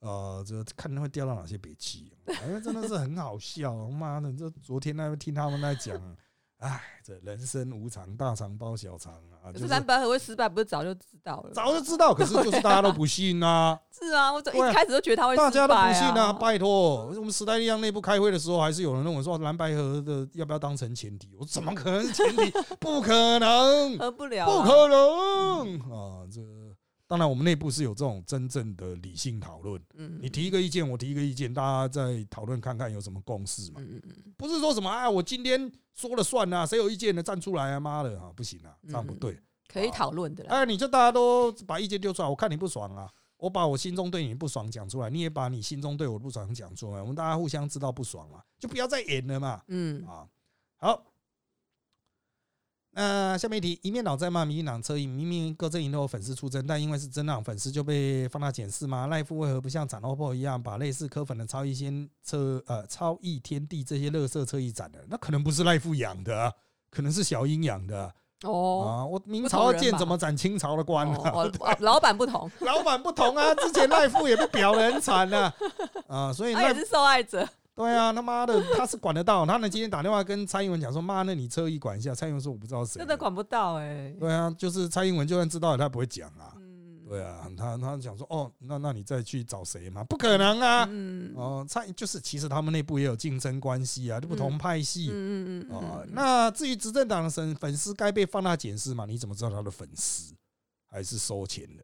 [0.00, 2.12] 呃，这看会掉到哪些北气？
[2.46, 4.32] 因为真的是很好笑，妈的！
[4.32, 5.96] 这昨天那听他们在讲，
[6.58, 9.52] 哎，这人生无常，大肠包小肠啊！
[9.52, 11.50] 就是蓝白合会失败，不是早就知道了？
[11.52, 13.78] 早就知道，可是就是大家都不信啊！
[13.90, 16.32] 是啊，我一开始都觉得他会大家都不信啊！
[16.32, 21.34] 拜托，我们时代力量内部开会的时候，还是有人问我说蓝白合的要不要当成前提？
[21.38, 22.52] 我怎么可能是前提？
[22.78, 26.24] 不可能， 合不了，不可能啊！
[26.30, 26.40] 这。
[27.10, 29.82] 当然，我们内部是有这种真正的理性讨论。
[29.94, 33.80] 嗯，你提一个意见，我提一个意见，大家再讨论看看有什么共识嘛。
[33.80, 37.80] 嗯嗯嗯，不是说什么啊，我今天说了算啊，谁有意见的站出来啊？
[37.80, 39.36] 妈的啊，不行啊，这样不对。
[39.66, 40.46] 可以讨论的。
[40.46, 49.60] 哎，你就大家都把意见丢出来，我看你不爽啊，我把我心中对你不爽讲出来，你也把你心中对我不爽讲出来，我们大家互相知道不爽嘛，就不要再演了嘛。
[49.66, 50.28] 嗯啊，
[50.76, 51.09] 好。
[52.92, 59.06] 那下面一题，一面倒在骂民进党车影，明明各阵营都有粉丝出征，但因为是真党粉丝就被放大检视吗？
[59.06, 64.98] 赖夫为何不像斩 OPPO 一样，把类似科粉的超一仙车、呃超一天地这些乐色车一斩的？
[65.08, 66.52] 那可能不是赖夫养的，
[66.90, 68.12] 可能是小英养的
[68.42, 68.84] 哦。
[68.84, 71.16] 啊，我明朝剑怎么斩清朝的官呢？
[71.78, 73.54] 老板不同， 老板不同啊！
[73.54, 75.54] 之前赖夫也被表的很惨啊，
[76.08, 77.48] 啊，所以他也是受害者。
[77.80, 79.46] 对啊，他妈的，他是管得到。
[79.46, 84.14] 他呢，今天打电话跟蔡英文讲说：“妈，那你车一管一下。”蔡英文说：“我不知道谁。”真的管不到哎。
[84.20, 86.52] 对啊，就是蔡英文就算知道，他不会讲啊。
[86.56, 87.02] 嗯。
[87.08, 90.04] 对啊，他他讲说：“哦，那那你再去找谁嘛？
[90.04, 91.32] 不可能啊。”嗯。
[91.34, 95.08] 哦，蔡就是其实他们内部也有竞争关系啊，就不同派系。
[95.12, 95.14] 嗯
[95.62, 95.76] 嗯嗯。
[95.76, 99.06] 哦，那至于执政党的粉粉丝该被放大检视嘛？
[99.06, 100.34] 你怎么知道他的粉丝
[100.88, 101.82] 还是收钱的？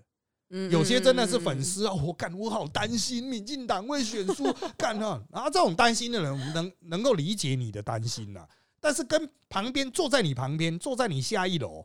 [0.70, 4.44] 有些真的是粉丝啊，我干，我好担心民进党会选输，
[4.78, 5.20] 干哈？
[5.30, 8.46] 然后这种担心的人，我们能能够理解你的担心呐。
[8.80, 11.84] 但是跟旁边坐在你旁边，坐在你下一楼，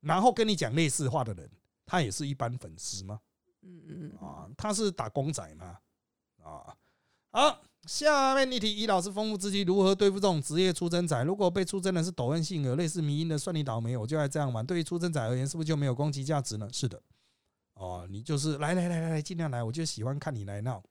[0.00, 1.50] 然后跟你讲类似话的人，
[1.84, 3.20] 他也是一般粉丝吗？
[3.62, 5.78] 嗯嗯啊，他是打工仔吗？
[6.42, 6.74] 啊，
[7.30, 11.22] 好，下面一题，以老师丰富自己如何对付这种职业出征仔？
[11.24, 14.64] 如果被出征的是抖恩性格，类似迷因的算你倒霉，我就爱这样玩。
[14.64, 16.66] 对于出征仔而言，是不是就没有攻击价值呢？
[16.72, 17.02] 是的。
[17.78, 20.82] 哦，你就是来来来来来，尽量来，我就喜欢看你来闹。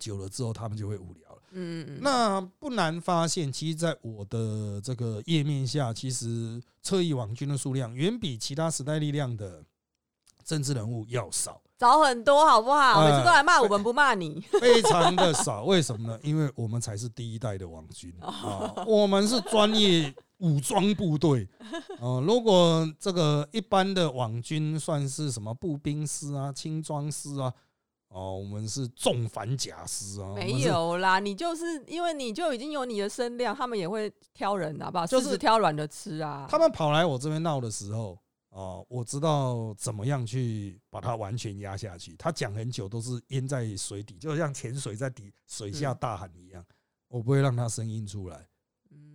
[0.00, 1.42] 久了之后，他们就会无聊了。
[1.50, 9.62] 嗯嗯那不难发现，其实，在我的这个页面下，其实侧翼网军的数量远比其他时代力量的
[10.44, 13.04] 政治人物要少，少很多，好不好？
[13.04, 15.64] 每次都来骂我们，不骂你，非常的少。
[15.64, 16.18] 为什么呢？
[16.22, 20.14] 因为我们才是第一代的网军啊，我们是专业。
[20.42, 21.48] 武装部队，
[22.00, 27.52] 哦，如果这个一般的网军算是什么步兵师啊、轻装师啊，
[28.08, 30.34] 哦，我们是重反甲师啊。
[30.34, 35.06] 没有啦，你就是因为你就已经有你的身量，他们也会挑人，好不好？
[35.06, 36.46] 就是挑软的吃啊。
[36.50, 38.18] 他们跑来我这边闹的时候，
[38.50, 42.16] 哦，我知道怎么样去把它完全压下去。
[42.18, 46.64] 他讲很久都是淹在水底，就像潜水在底水下大喊一样，
[47.06, 48.48] 我不会让他声音出来。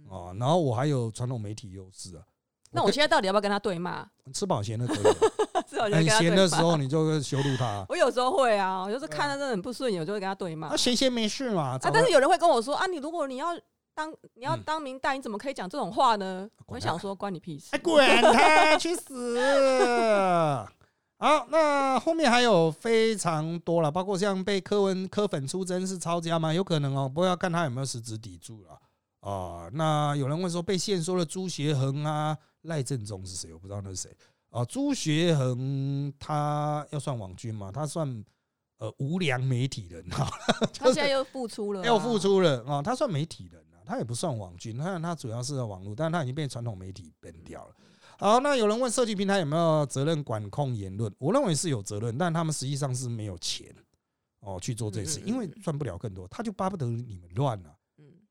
[0.10, 2.24] 哦，然后我还有传统媒体优势啊。
[2.72, 4.06] 那我现在到底要不要跟他对骂？
[4.34, 4.98] 吃饱闲的可以。
[5.94, 7.86] 很闲的时候你就羞辱他。
[7.90, 10.70] 我有时候会啊，我就是看他真的很不顺眼，我就会跟他对骂。
[10.70, 11.78] 那闲闲没事嘛。
[11.78, 13.48] 啊，但是有人会跟我说啊，你如果你要
[13.94, 16.50] 当你要当明代，你怎么可以讲这种话呢？
[16.68, 17.78] 我想说，关你屁事！
[17.80, 19.40] 滚他去死！
[21.20, 26.54] 好，那后面还有非常多了，包括像被柯文柯粉出征是抄家吗？
[26.54, 28.78] 有可能哦，不过要看他有没有实质抵住了。
[29.28, 33.52] 啊，那有人问说被限缩了朱学恒啊，赖正中是谁？
[33.52, 34.16] 我不知道那是谁
[34.52, 34.64] 啊。
[34.64, 37.70] 朱学恒他要算网军吗？
[37.70, 38.24] 他算
[38.78, 40.30] 呃无良媒体人哈。
[40.80, 42.82] 他现在又复出了，又复出了啊。
[42.82, 47.76] 他算媒体人啊，他也不算网军，他他主要是在网络，但是他已经被传统媒体崩掉了。
[48.20, 51.14] 好，那有人问设计平台有没有责任管控言论？
[51.20, 53.76] 我认为是有责任，但他们实际上是没有钱
[54.40, 57.77] 哦去做这事，因为赚不了更多，他就巴不得你们乱了。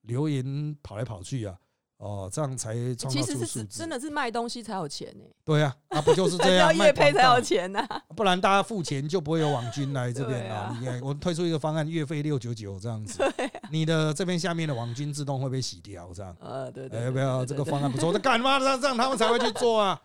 [0.07, 1.57] 留言跑来跑去啊，
[1.99, 5.25] 哦，这样才创造出数真的是卖东西才有钱呢。
[5.45, 6.75] 对啊，啊不就是这样？
[6.77, 7.87] 要月配才有钱呐，
[8.17, 10.77] 不然大家付钱就不会有网军来 这边啊。
[10.79, 13.23] 你看，我推出一个方案，月费六九九这样子，
[13.71, 16.37] 你的这边下面的网军自动会被洗掉，这样。
[16.41, 17.05] 呃，对对。
[17.05, 18.13] 要不要这个方案不错？
[18.13, 18.59] 这干嘛？
[18.59, 20.01] 这样这样他们才会去做啊。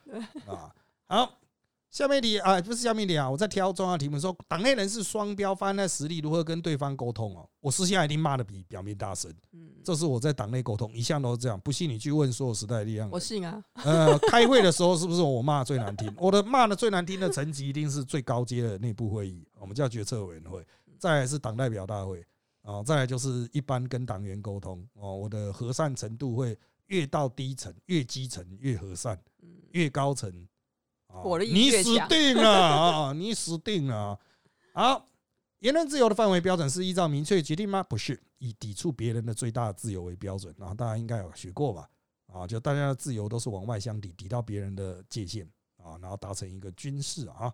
[0.48, 0.72] 啊，
[1.08, 1.32] 好。
[1.92, 7.46] 下面题啊，不是下面题啊，我在挑重要题目说，党内人士双标，发那实力如何跟对方沟通哦？
[7.60, 13.62] 我私下一定骂的比表面大声，嗯，这是我在党内沟通一向都是这样，不信你去问所有时代力量，我信啊。
[13.84, 16.10] 呃，开会的时候是不是我骂最难听？
[16.18, 20.66] 我的骂的最难听的层级一定是最高阶的内部会议，我们叫决策委员会，
[20.98, 22.26] 再来是党代表大会
[22.62, 29.20] 啊，再来就是一般跟党员沟通哦，我的和善程度会越到低层越基层越和善，
[29.72, 30.32] 越高层。
[31.52, 33.14] 你死定了啊！
[33.14, 34.20] 你死定了。
[34.74, 35.08] 好，
[35.60, 37.84] 言论自由的范围标准是依照明确决定吗？
[37.84, 40.54] 不是，以抵触别人的最大自由为标准。
[40.58, 41.90] 然后大家应该有学过吧？
[42.28, 45.46] 啊，就大家的自由都是往外相抵，抵到别人的界限
[45.78, 47.54] 啊，然后达成一个军事啊。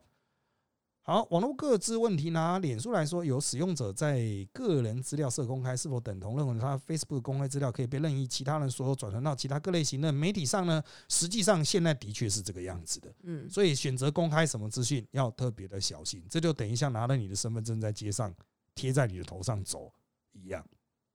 [1.10, 10.84] 好，网络各自问题拿脸书来说，有使用者在个人资料设公开，是否等同认为他 Facebook 公开资料可以被任意其他人所有转传到其他各类型的媒体上呢？
[11.08, 13.08] 实际上，现在的确是这个样子的。
[13.24, 18.36] 嗯，所以选择公开什么资讯要特别的小心，这就等于像拿了你的身份证在街上
[18.76, 19.90] 贴在你的头上走
[20.34, 20.62] 一样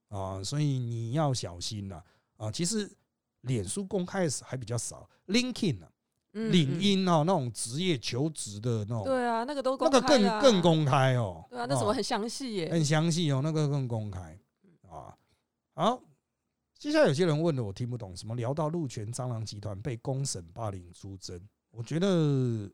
[0.08, 2.02] 啊，所以你要小心呐
[2.38, 2.50] 啊。
[2.50, 2.90] 其实
[3.42, 5.86] 脸书公开还比较少，LinkedIn 呢？
[6.32, 14.38] 领英哦，那种职业求职的那种，对啊，那个都那个更更公开哦，对啊，那什么很详细耶，很详细哦，那个更公开
[14.88, 15.14] 啊。
[15.74, 16.02] 好，
[16.78, 22.70] 接下来有些人问的我听不懂，什么聊到陆泉蟑螂集团被公审霸凌出征，我觉得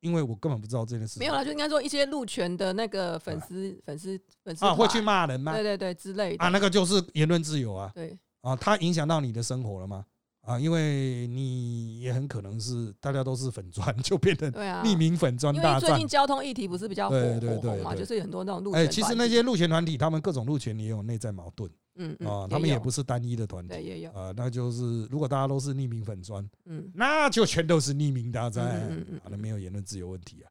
[0.00, 5.52] 因为我根本不知道这件事，没有啦，就应该说一些陆泉的那个粉丝粉丝粉丝啊会去骂人吗？
[5.52, 6.44] 对对对，之类的。
[6.44, 8.16] 啊，那个就是言论自由啊，对。
[8.42, 10.04] 啊，它影响到你的生活了吗？
[10.42, 15.80] 啊，因为你也很可能是大家都是粉砖， 就变成匿名粉砖大战。
[15.80, 17.16] 最近交通议题不是比较火
[17.62, 18.72] 红嘛，就是很多那种路。
[18.72, 21.70] 哎，其实那些路权团体，他们各种路权也有内在矛盾。
[21.94, 23.74] 嗯啊，他们也不是单一的团体。
[23.74, 28.90] 对，也有啊，那就是如果大家都是匿名粉砖，嗯，那就全都是匿名大战，
[29.22, 30.42] 可能没有言论自由问题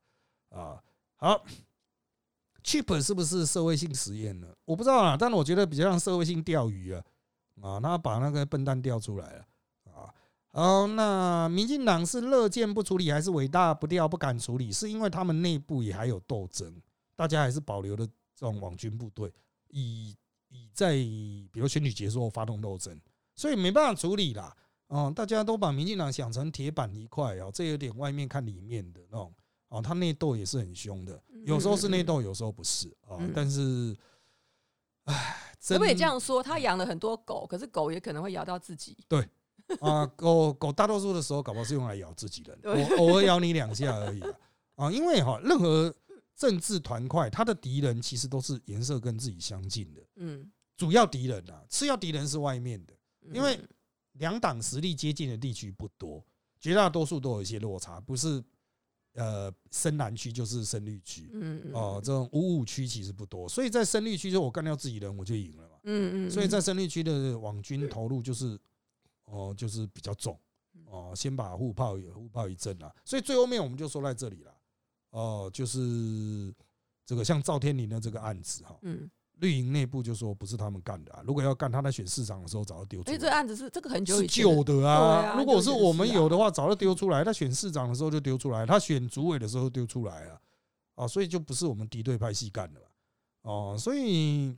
[0.50, 0.58] 啊。
[0.58, 0.84] 啊，
[1.18, 1.44] 好
[2.64, 4.48] ，Chip 是不是社会性实验呢？
[4.64, 7.04] 我不知道啊，但是我觉得比较像社会性钓鱼啊。
[7.62, 9.46] 啊，他把那个笨蛋钓出来了。
[10.54, 14.70] 好，那民进党是乐见不处理，还是伟大不掉不敢处理？
[14.70, 16.76] 是因为他们内部也还有斗争，
[17.16, 19.34] 大家还是保留了这种网军部队，
[19.70, 20.14] 以
[20.50, 23.00] 以在比如选举结束后发动斗争，
[23.34, 24.54] 所以没办法处理啦。
[24.88, 29.34] 哦，大家都把民进党想成铁板一块哦，这有点外面看里面的那种
[29.70, 33.18] 哦，他内斗也是很凶的，有时候是内斗，有时候不是啊。
[33.34, 33.96] 但是，
[35.06, 36.44] 唉，可不可以这样说？
[36.44, 38.98] 他养了很多狗，可是狗也可能会咬到自己。
[39.08, 39.26] 对。
[39.80, 44.22] 啊，狗狗大多数的时候，搞不好是用来咬自己人，我偶尔咬你两下而已
[44.76, 44.92] 啊。
[44.92, 45.94] 因为哈，任何
[46.36, 50.02] 政治团块，他的敌人其实都是颜色跟自己相近的。
[50.16, 52.94] 嗯，主要敌人啊，次要敌人是外面的，
[53.34, 53.60] 因为
[54.14, 56.24] 两党实力接近的地区不多，
[56.60, 58.44] 绝大多数都有一些落差，不是
[59.14, 61.30] 呃深蓝区就是深绿区。
[61.34, 61.74] 嗯嗯。
[61.74, 65.76] 哦，这种五五区其实不多，所以在深绿区就我干掉自己人，我就赢了嘛。
[65.84, 66.32] 嗯嗯。
[66.32, 68.60] 所以在深绿区的网军投入就是。
[69.32, 70.38] 哦，就是比较重
[70.86, 74.54] 哦，先把互炮护炮一阵啦，所以最后面我们就说在这里了
[75.12, 76.54] 哦，就是
[77.06, 83.16] 这个像赵天林的这个案子哈，嗯，绿营内部就说不是他们干的啊，如果要干，他在选市长的时候早就丢出来。
[83.16, 87.24] 哎，这案子是这个很久是旧的啊，如果是我们有的话，早就丢出来。
[87.24, 90.42] 他选市长的时候就丢出来，他选主委的时候丢出来啊，
[90.96, 92.88] 啊，所以就不是我们敌对派系干的了，
[93.44, 94.54] 哦，所以。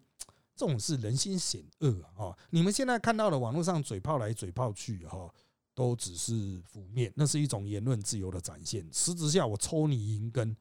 [0.56, 2.38] 这种是人心险恶啊！
[2.52, 5.28] 你们现在看到的网络上嘴炮来嘴炮去哈，
[5.74, 8.88] 都只是负面，那是一种言论自由的展现。
[8.92, 10.56] 实质下，我抽你银根，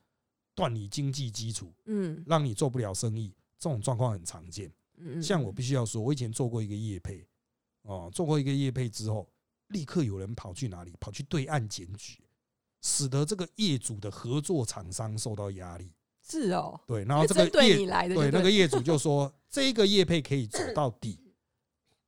[0.55, 4.73] 断你经济基础，嗯，让你做不了生意，这种状况很常见。
[4.97, 7.27] 嗯像我必须要说，我以前做过一个业配，
[7.83, 9.29] 哦，做过一个业配之后，
[9.69, 10.95] 立刻有人跑去哪里？
[10.99, 12.25] 跑去对岸检举，
[12.81, 15.93] 使得这个业主的合作厂商受到压力。
[16.25, 21.19] 是哦，对，然后这个业对那个业主就说， 这个业配可以走到底，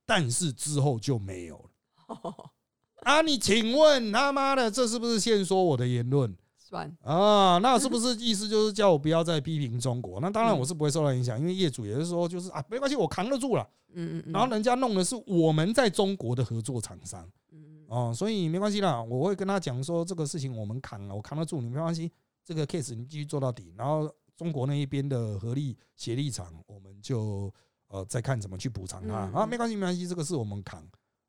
[0.07, 2.51] 但是之后就没有了。
[3.03, 6.35] 啊，你请问他妈的，这是不是先说我的言论？
[6.57, 10.19] 算啊，那是不是意思就是叫我不要再批评中国？
[10.21, 13.69] 那当然我是不会受到影响，因为业主也是说，就是啊，没关系，我扛得住了。
[13.93, 22.11] 嗯嗯，然后人家弄的是我们在中国的合作厂商，嗯哦，所以没关系啦，我会跟他讲说，这个事情我们扛了，我扛得住，你没关系。
[22.45, 27.53] 这个 case 你继续做到底，然后中国那一边的合力协力厂，我们就
[27.89, 30.87] 呃再看怎么去补偿他啊，没关系没关系，这个是我们扛。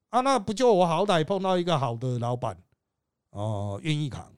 [0.09, 2.57] 啊，那不就我好歹碰到一个好的老板
[3.31, 4.31] 哦，愿意扛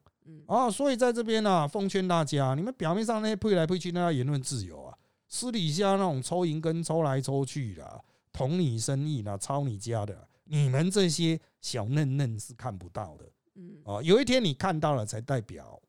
[0.45, 4.97] 啊，所以在这边呢，奉劝大家，你们表面上那些配来配去，那言论自由啊，
[5.27, 8.03] 私底下那种抽银根抽来抽去的，
[8.33, 13.77] 捅你生意啦，抄你家的，你们这些小嫩嫩是看不到的，嗯。
[13.85, 15.79] 啊，有一天你看到了，才代表。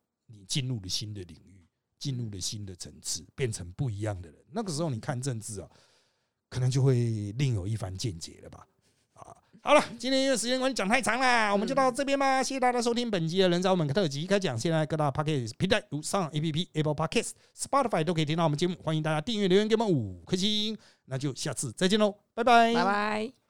[0.48, 1.66] 你进入了新的领域，
[1.98, 4.38] 进入了新的层次，变成不一样的人。
[4.50, 5.68] 那个时候你看政治啊，
[6.48, 8.66] 可能就会另有一番见解了吧。
[9.14, 12.42] 啊好了，今天因为时间关系讲太长了，我们就到这边吧。
[12.42, 14.58] 谢谢大家收听本集的人找我们特辑开讲。
[14.58, 20.78] 现在各大 podcast 平台如上 A P P、Apple Podcast、Spotify 都可以听到我们节目，欢迎大家订阅、留言给我们五颗星。
[21.06, 23.47] 那就下次再见喽，拜拜，拜拜。